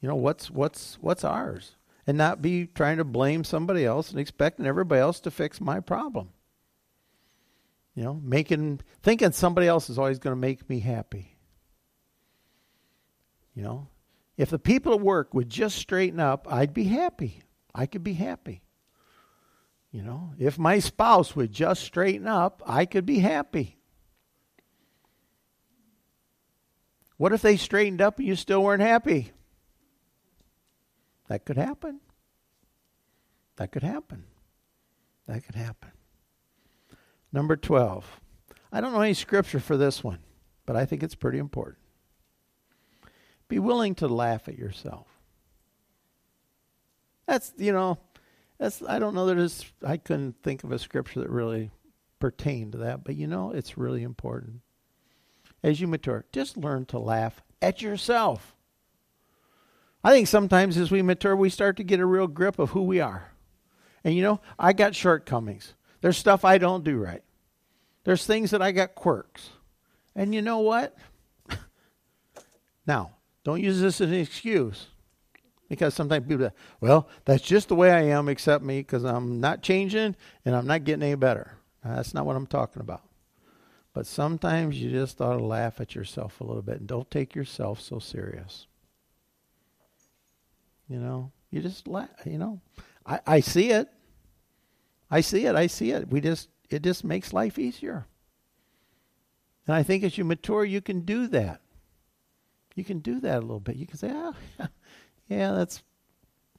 You 0.00 0.08
know, 0.08 0.16
what's 0.16 0.50
what's 0.50 0.98
what's 1.00 1.22
ours. 1.24 1.76
And 2.06 2.16
not 2.16 2.40
be 2.40 2.66
trying 2.66 2.98
to 2.98 3.04
blame 3.04 3.42
somebody 3.42 3.84
else 3.84 4.10
and 4.10 4.20
expecting 4.20 4.66
everybody 4.66 5.00
else 5.00 5.20
to 5.20 5.30
fix 5.30 5.60
my 5.60 5.80
problem. 5.80 6.28
You 7.96 8.04
know, 8.04 8.20
making 8.22 8.80
thinking 9.02 9.32
somebody 9.32 9.66
else 9.66 9.90
is 9.90 9.98
always 9.98 10.18
going 10.18 10.32
to 10.32 10.40
make 10.40 10.68
me 10.68 10.80
happy. 10.80 11.36
You 13.54 13.62
know, 13.62 13.88
if 14.36 14.50
the 14.50 14.58
people 14.58 14.92
at 14.92 15.00
work 15.00 15.34
would 15.34 15.48
just 15.48 15.78
straighten 15.78 16.20
up, 16.20 16.46
I'd 16.48 16.74
be 16.74 16.84
happy. 16.84 17.42
I 17.74 17.86
could 17.86 18.04
be 18.04 18.12
happy. 18.12 18.62
You 19.90 20.02
know, 20.02 20.34
if 20.38 20.58
my 20.58 20.78
spouse 20.78 21.34
would 21.34 21.52
just 21.52 21.82
straighten 21.82 22.28
up, 22.28 22.62
I 22.66 22.84
could 22.84 23.06
be 23.06 23.18
happy. 23.18 23.78
What 27.16 27.32
if 27.32 27.40
they 27.40 27.56
straightened 27.56 28.02
up 28.02 28.18
and 28.18 28.28
you 28.28 28.36
still 28.36 28.62
weren't 28.62 28.82
happy? 28.82 29.32
That 31.28 31.44
could 31.44 31.56
happen. 31.56 32.00
That 33.56 33.72
could 33.72 33.82
happen. 33.82 34.24
That 35.26 35.44
could 35.44 35.54
happen. 35.54 35.90
Number 37.32 37.56
12. 37.56 38.20
I 38.72 38.80
don't 38.80 38.92
know 38.92 39.00
any 39.00 39.14
scripture 39.14 39.60
for 39.60 39.76
this 39.76 40.04
one, 40.04 40.20
but 40.66 40.76
I 40.76 40.84
think 40.84 41.02
it's 41.02 41.14
pretty 41.14 41.38
important. 41.38 41.78
Be 43.48 43.58
willing 43.58 43.94
to 43.96 44.08
laugh 44.08 44.48
at 44.48 44.58
yourself. 44.58 45.06
That's, 47.26 47.52
you 47.56 47.72
know, 47.72 47.98
that's 48.58 48.82
I 48.82 48.98
don't 48.98 49.14
know 49.14 49.26
that 49.26 49.38
it's 49.38 49.64
I 49.84 49.96
couldn't 49.96 50.42
think 50.42 50.64
of 50.64 50.72
a 50.72 50.78
scripture 50.78 51.20
that 51.20 51.30
really 51.30 51.70
pertained 52.18 52.72
to 52.72 52.78
that, 52.78 53.04
but 53.04 53.16
you 53.16 53.26
know, 53.26 53.50
it's 53.50 53.76
really 53.76 54.02
important. 54.02 54.60
As 55.62 55.80
you 55.80 55.86
mature, 55.86 56.24
just 56.32 56.56
learn 56.56 56.86
to 56.86 56.98
laugh 56.98 57.42
at 57.60 57.82
yourself. 57.82 58.55
I 60.06 60.12
think 60.12 60.28
sometimes 60.28 60.76
as 60.76 60.92
we 60.92 61.02
mature, 61.02 61.34
we 61.34 61.50
start 61.50 61.76
to 61.78 61.82
get 61.82 61.98
a 61.98 62.06
real 62.06 62.28
grip 62.28 62.60
of 62.60 62.70
who 62.70 62.82
we 62.82 63.00
are. 63.00 63.32
And 64.04 64.14
you 64.14 64.22
know, 64.22 64.40
I 64.56 64.72
got 64.72 64.94
shortcomings. 64.94 65.74
There's 66.00 66.16
stuff 66.16 66.44
I 66.44 66.58
don't 66.58 66.84
do 66.84 66.96
right. 66.96 67.24
There's 68.04 68.24
things 68.24 68.52
that 68.52 68.62
I 68.62 68.70
got 68.70 68.94
quirks. 68.94 69.50
And 70.14 70.32
you 70.32 70.42
know 70.42 70.60
what? 70.60 70.96
now, 72.86 73.16
don't 73.42 73.60
use 73.60 73.80
this 73.80 74.00
as 74.00 74.08
an 74.08 74.14
excuse. 74.14 74.86
Because 75.68 75.94
sometimes 75.94 76.28
people 76.28 76.46
say, 76.46 76.54
well, 76.80 77.08
that's 77.24 77.42
just 77.42 77.66
the 77.66 77.74
way 77.74 77.90
I 77.90 78.02
am, 78.02 78.28
accept 78.28 78.62
me, 78.62 78.82
because 78.82 79.02
I'm 79.02 79.40
not 79.40 79.60
changing 79.60 80.14
and 80.44 80.54
I'm 80.54 80.68
not 80.68 80.84
getting 80.84 81.02
any 81.02 81.16
better. 81.16 81.58
Now, 81.84 81.96
that's 81.96 82.14
not 82.14 82.26
what 82.26 82.36
I'm 82.36 82.46
talking 82.46 82.80
about. 82.80 83.02
But 83.92 84.06
sometimes 84.06 84.80
you 84.80 84.88
just 84.88 85.20
ought 85.20 85.36
to 85.36 85.44
laugh 85.44 85.80
at 85.80 85.96
yourself 85.96 86.40
a 86.40 86.44
little 86.44 86.62
bit 86.62 86.78
and 86.78 86.86
don't 86.86 87.10
take 87.10 87.34
yourself 87.34 87.80
so 87.80 87.98
serious. 87.98 88.68
You 90.88 90.98
know, 90.98 91.32
you 91.50 91.60
just 91.60 91.88
laugh, 91.88 92.08
you 92.24 92.38
know. 92.38 92.60
I, 93.04 93.20
I 93.26 93.40
see 93.40 93.70
it. 93.70 93.88
I 95.10 95.20
see 95.20 95.46
it. 95.46 95.54
I 95.54 95.66
see 95.66 95.90
it. 95.90 96.08
We 96.08 96.20
just 96.20 96.48
it 96.70 96.82
just 96.82 97.04
makes 97.04 97.32
life 97.32 97.58
easier. 97.58 98.06
And 99.66 99.74
I 99.74 99.82
think 99.82 100.04
as 100.04 100.16
you 100.16 100.24
mature, 100.24 100.64
you 100.64 100.80
can 100.80 101.00
do 101.00 101.26
that. 101.28 101.60
You 102.74 102.84
can 102.84 103.00
do 103.00 103.20
that 103.20 103.38
a 103.38 103.40
little 103.40 103.60
bit. 103.60 103.76
You 103.76 103.86
can 103.86 103.96
say, 103.96 104.12
ah, 104.12 104.34
yeah, 105.28 105.52
that's, 105.52 105.82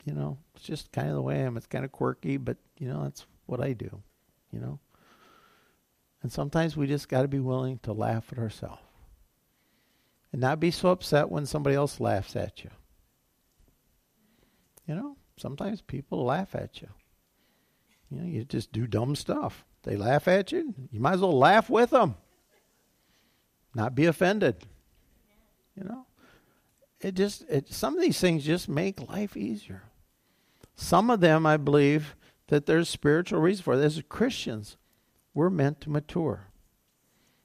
you 0.04 0.14
know, 0.14 0.38
it's 0.56 0.66
just 0.66 0.92
kind 0.92 1.08
of 1.08 1.16
the 1.16 1.22
way 1.22 1.36
I 1.36 1.46
am. 1.46 1.58
It's 1.58 1.68
kind 1.68 1.86
of 1.86 1.92
quirky, 1.92 2.38
but, 2.38 2.58
you 2.78 2.88
know, 2.88 3.04
that's 3.04 3.26
what 3.46 3.62
I 3.62 3.74
do, 3.74 4.02
you 4.52 4.60
know. 4.60 4.80
And 6.24 6.32
sometimes 6.32 6.76
we 6.76 6.88
just 6.88 7.08
got 7.08 7.22
to 7.22 7.28
be 7.28 7.40
willing 7.40 7.80
to 7.84 7.94
laugh 7.94 8.26
at 8.32 8.40
ourselves 8.40 8.82
and 10.32 10.42
not 10.42 10.60
be 10.60 10.72
so 10.72 10.90
upset 10.90 11.30
when 11.30 11.46
somebody 11.46 11.76
else 11.76 12.00
laughs 12.00 12.36
at 12.36 12.64
you. 12.64 12.72
You 14.88 14.96
know, 14.96 15.18
sometimes 15.38 15.82
people 15.82 16.24
laugh 16.26 16.56
at 16.56 16.82
you. 16.82 16.88
You 18.10 18.20
know, 18.20 18.26
you 18.26 18.46
just 18.46 18.72
do 18.72 18.88
dumb 18.88 19.16
stuff. 19.16 19.66
They 19.84 19.96
laugh 19.96 20.28
at 20.28 20.52
you. 20.52 20.74
You 20.92 21.00
might 21.00 21.16
as 21.16 21.22
well 21.22 21.38
laugh 21.38 21.70
with 21.70 21.90
them. 21.90 22.16
Not 23.76 23.96
be 23.96 24.06
offended. 24.06 24.66
You 25.76 25.84
know, 25.84 26.06
it 27.02 27.16
just 27.16 27.44
it, 27.50 27.72
some 27.72 27.96
of 27.96 28.02
these 28.02 28.20
things 28.20 28.46
just 28.46 28.68
make 28.68 29.08
life 29.10 29.38
easier. 29.38 29.84
Some 30.76 31.10
of 31.10 31.20
them, 31.20 31.46
I 31.46 31.58
believe, 31.58 32.16
that 32.48 32.66
there's 32.66 32.90
spiritual 32.90 33.40
reason 33.40 33.64
for. 33.64 33.74
As 33.74 34.02
Christians, 34.08 34.78
we're 35.34 35.50
meant 35.50 35.82
to 35.82 35.90
mature. 35.90 36.48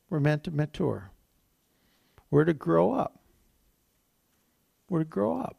We're 0.09 0.20
meant 0.20 0.44
to 0.44 0.50
mature. 0.50 1.11
We're 2.31 2.44
to 2.44 2.55
grow 2.55 2.92
up. 2.92 3.20
We're 4.88 5.00
to 5.00 5.05
grow 5.05 5.38
up. 5.38 5.57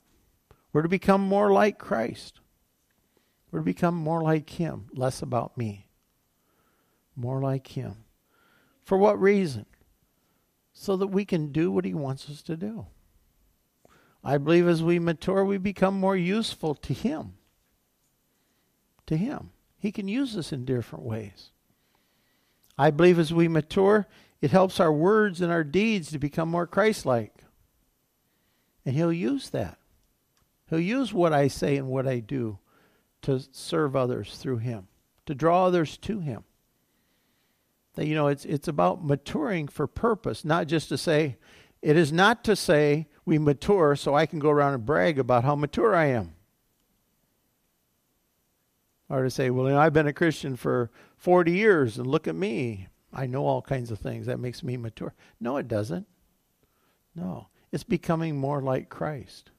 We're 0.74 0.82
to 0.82 0.90
become 0.90 1.22
more 1.22 1.52
like 1.52 1.78
Christ. 1.78 2.40
We're 3.52 3.60
to 3.60 3.66
become 3.66 3.96
more 3.96 4.22
like 4.22 4.50
Him, 4.50 4.88
less 4.94 5.22
about 5.22 5.58
me. 5.58 5.88
More 7.16 7.40
like 7.40 7.68
Him. 7.68 8.04
For 8.84 8.98
what 8.98 9.22
reason? 9.22 9.68
so 10.74 10.98
that 10.98 11.08
we 11.08 11.24
can 11.24 11.52
do 11.52 11.72
what 11.72 11.86
He 11.86 11.94
wants 11.94 12.30
us 12.30 12.42
to 12.44 12.58
do. 12.58 12.88
I 14.24 14.38
believe 14.38 14.68
as 14.68 14.82
we 14.82 15.00
mature, 15.00 15.46
we 15.46 15.58
become 15.58 16.00
more 16.00 16.18
useful 16.18 16.76
to 16.76 16.94
Him. 16.94 17.34
To 19.06 19.16
Him. 19.16 19.52
He 19.78 19.92
can 19.92 20.08
use 20.08 20.36
us 20.36 20.52
in 20.52 20.66
different 20.66 21.06
ways. 21.06 21.52
I 22.78 22.90
believe 22.90 23.20
as 23.20 23.34
we 23.34 23.48
mature, 23.48 24.08
it 24.42 24.52
helps 24.52 24.80
our 24.80 24.92
words 24.92 25.42
and 25.42 25.52
our 25.52 25.64
deeds 25.64 26.10
to 26.12 26.20
become 26.20 26.50
more 26.50 26.66
Christ 26.66 27.06
like. 27.06 27.44
And 28.86 28.96
He'll 28.96 29.14
use 29.14 29.50
that. 29.52 29.78
He'll 30.74 30.82
use 31.00 31.14
what 31.14 31.34
I 31.34 31.48
say 31.48 31.78
and 31.78 31.88
what 31.88 32.08
I 32.08 32.20
do 32.20 32.58
to 33.22 33.40
serve 33.52 33.96
others 33.96 34.38
through 34.38 34.58
Him, 34.58 34.88
to 35.28 35.36
draw 35.36 35.66
others 35.66 35.98
to 36.00 36.20
Him 36.20 36.44
that 37.96 38.08
you 38.08 38.16
know 38.16 38.28
it's 38.28 38.46
it's 38.46 38.68
about 38.68 39.06
maturing 39.06 39.68
for 39.68 39.88
purpose, 39.88 40.44
not 40.44 40.68
just 40.68 40.90
to 40.90 40.98
say 40.98 41.38
it 41.82 41.98
is 41.98 42.12
not 42.12 42.44
to 42.46 42.56
say 42.56 43.08
we 43.26 43.38
mature 43.38 43.96
so 43.96 44.16
I 44.16 44.26
can 44.26 44.40
go 44.40 44.50
around 44.50 44.74
and 44.74 44.86
brag 44.86 45.20
about 45.20 45.44
how 45.44 45.56
mature 45.56 45.94
I 45.96 46.06
am. 46.06 46.34
Or 49.10 49.24
to 49.24 49.30
say, 49.30 49.50
well, 49.50 49.68
you 49.68 49.74
know, 49.74 49.80
I've 49.80 49.94
been 49.94 50.08
a 50.08 50.14
Christian 50.14 50.56
for 50.56 50.90
40 51.18 51.52
years 51.52 51.98
and 51.98 52.08
look 52.08 52.28
at 52.28 52.36
me. 52.36 52.88
I 53.14 53.28
know 53.28 53.46
all 53.46 53.62
kinds 53.62 53.92
of 53.92 54.00
things. 54.00 54.26
That 54.26 54.40
makes 54.40 54.64
me 54.64 54.76
mature. 54.76 55.14
No, 55.40 55.58
it 55.58 55.68
doesn't. 55.68 56.08
No. 57.14 57.50
It's 57.72 57.84
becoming 57.84 58.38
more 58.38 58.62
like 58.62 58.90
Christ. 58.90 59.52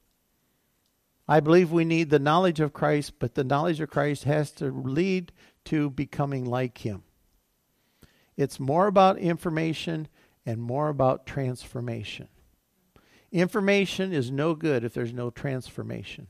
I 1.27 1.39
believe 1.39 1.71
we 1.71 1.85
need 1.85 2.09
the 2.09 2.19
knowledge 2.19 2.59
of 2.59 2.73
Christ, 2.73 3.13
but 3.19 3.35
the 3.35 3.43
knowledge 3.43 3.79
of 3.79 3.89
Christ 3.89 4.25
has 4.25 4.51
to 4.53 4.65
lead 4.65 5.31
to 5.65 5.89
becoming 5.89 6.45
like 6.45 6.79
Him. 6.79 7.03
It's 8.37 8.59
more 8.59 8.87
about 8.87 9.17
information 9.17 10.07
and 10.45 10.61
more 10.61 10.89
about 10.89 11.25
transformation. 11.25 12.27
Information 13.31 14.13
is 14.13 14.29
no 14.29 14.53
good 14.53 14.83
if 14.83 14.93
there's 14.93 15.13
no 15.13 15.29
transformation. 15.29 16.27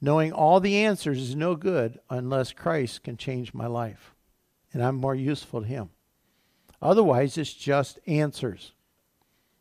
Knowing 0.00 0.32
all 0.32 0.60
the 0.60 0.76
answers 0.76 1.18
is 1.18 1.34
no 1.34 1.56
good 1.56 1.98
unless 2.10 2.52
Christ 2.52 3.02
can 3.02 3.16
change 3.16 3.54
my 3.54 3.66
life 3.66 4.14
and 4.74 4.82
I'm 4.82 4.96
more 4.96 5.14
useful 5.14 5.62
to 5.62 5.66
Him. 5.66 5.90
Otherwise, 6.82 7.38
it's 7.38 7.54
just 7.54 7.98
answers, 8.06 8.72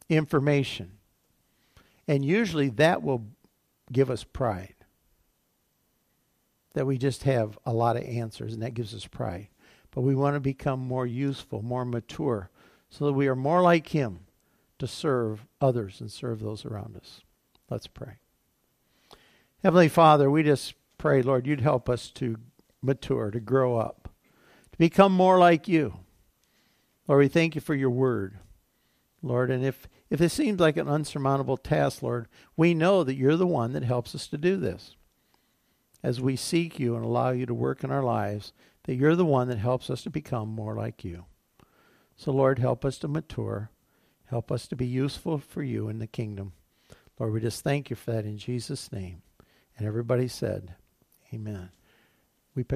information. 0.10 0.94
And 2.08 2.26
usually 2.26 2.68
that 2.70 3.04
will 3.04 3.28
give 3.92 4.10
us 4.10 4.24
pride. 4.24 4.76
That 6.74 6.88
we 6.88 6.98
just 6.98 7.24
have 7.24 7.58
a 7.66 7.74
lot 7.74 7.98
of 7.98 8.04
answers, 8.04 8.54
and 8.54 8.64
that 8.64 8.74
gives 8.74 8.94
us 8.94 9.06
pride. 9.06 9.50
But 9.92 10.02
we 10.02 10.16
want 10.16 10.36
to 10.36 10.40
become 10.40 10.80
more 10.80 11.06
useful, 11.06 11.62
more 11.62 11.86
mature, 11.86 12.50
so 12.90 13.06
that 13.06 13.14
we 13.14 13.28
are 13.28 13.36
more 13.36 13.62
like 13.62 13.90
Him 13.90 14.22
to 14.80 14.88
serve 14.88 15.46
others 15.62 16.02
and 16.02 16.12
serve 16.12 16.40
those 16.40 16.66
around 16.66 16.98
us. 16.98 17.22
Let's 17.70 17.88
pray. 17.88 18.18
Heavenly 19.62 19.88
Father, 19.88 20.30
we 20.30 20.44
just 20.44 20.74
pray, 20.98 21.22
Lord, 21.22 21.48
you'd 21.48 21.62
help 21.62 21.90
us 21.90 22.10
to 22.12 22.38
mature, 22.82 23.32
to 23.32 23.40
grow 23.40 23.78
up, 23.78 24.10
to 24.72 24.78
become 24.78 25.14
more 25.14 25.40
like 25.40 25.68
you. 25.68 26.00
Lord, 27.08 27.20
we 27.20 27.28
thank 27.28 27.56
you 27.56 27.62
for 27.62 27.76
your 27.76 27.90
word. 27.90 28.40
Lord, 29.22 29.52
and 29.52 29.64
if, 29.64 29.88
if 30.14 30.22
it 30.22 30.30
seems 30.30 30.60
like 30.60 30.78
an 30.78 30.88
unsurmountable 30.88 31.58
task, 31.58 32.04
Lord, 32.04 32.28
we 32.56 32.76
know 32.76 33.04
that 33.04 33.16
you're 33.16 33.36
the 33.36 33.48
one 33.48 33.74
that 33.74 33.84
helps 33.84 34.14
us 34.14 34.28
to 34.28 34.38
do 34.38 34.58
this. 34.58 34.96
As 36.04 36.22
we 36.22 36.36
seek 36.36 36.80
you 36.80 36.96
and 36.96 37.04
allow 37.04 37.32
you 37.32 37.48
to 37.48 37.54
work 37.56 37.84
in 37.84 37.90
our 37.90 38.04
lives, 38.04 38.54
that 38.84 38.94
you're 38.94 39.16
the 39.16 39.26
one 39.26 39.48
that 39.48 39.58
helps 39.58 39.90
us 39.90 40.04
to 40.04 40.12
become 40.12 40.50
more 40.50 40.76
like 40.76 41.04
you. 41.04 41.26
So, 42.16 42.32
Lord, 42.32 42.60
help 42.60 42.86
us 42.86 43.00
to 43.00 43.08
mature. 43.08 43.72
Help 44.26 44.52
us 44.52 44.68
to 44.68 44.76
be 44.76 44.86
useful 44.86 45.40
for 45.40 45.64
you 45.64 45.90
in 45.90 45.98
the 45.98 46.06
kingdom. 46.06 46.54
Lord, 47.18 47.34
we 47.34 47.42
just 47.42 47.64
thank 47.64 47.90
you 47.90 47.96
for 47.96 48.12
that 48.12 48.24
in 48.24 48.38
Jesus' 48.38 48.92
name. 48.92 49.24
And 49.80 49.88
everybody 49.88 50.28
said, 50.28 50.76
Amen. 51.34 51.72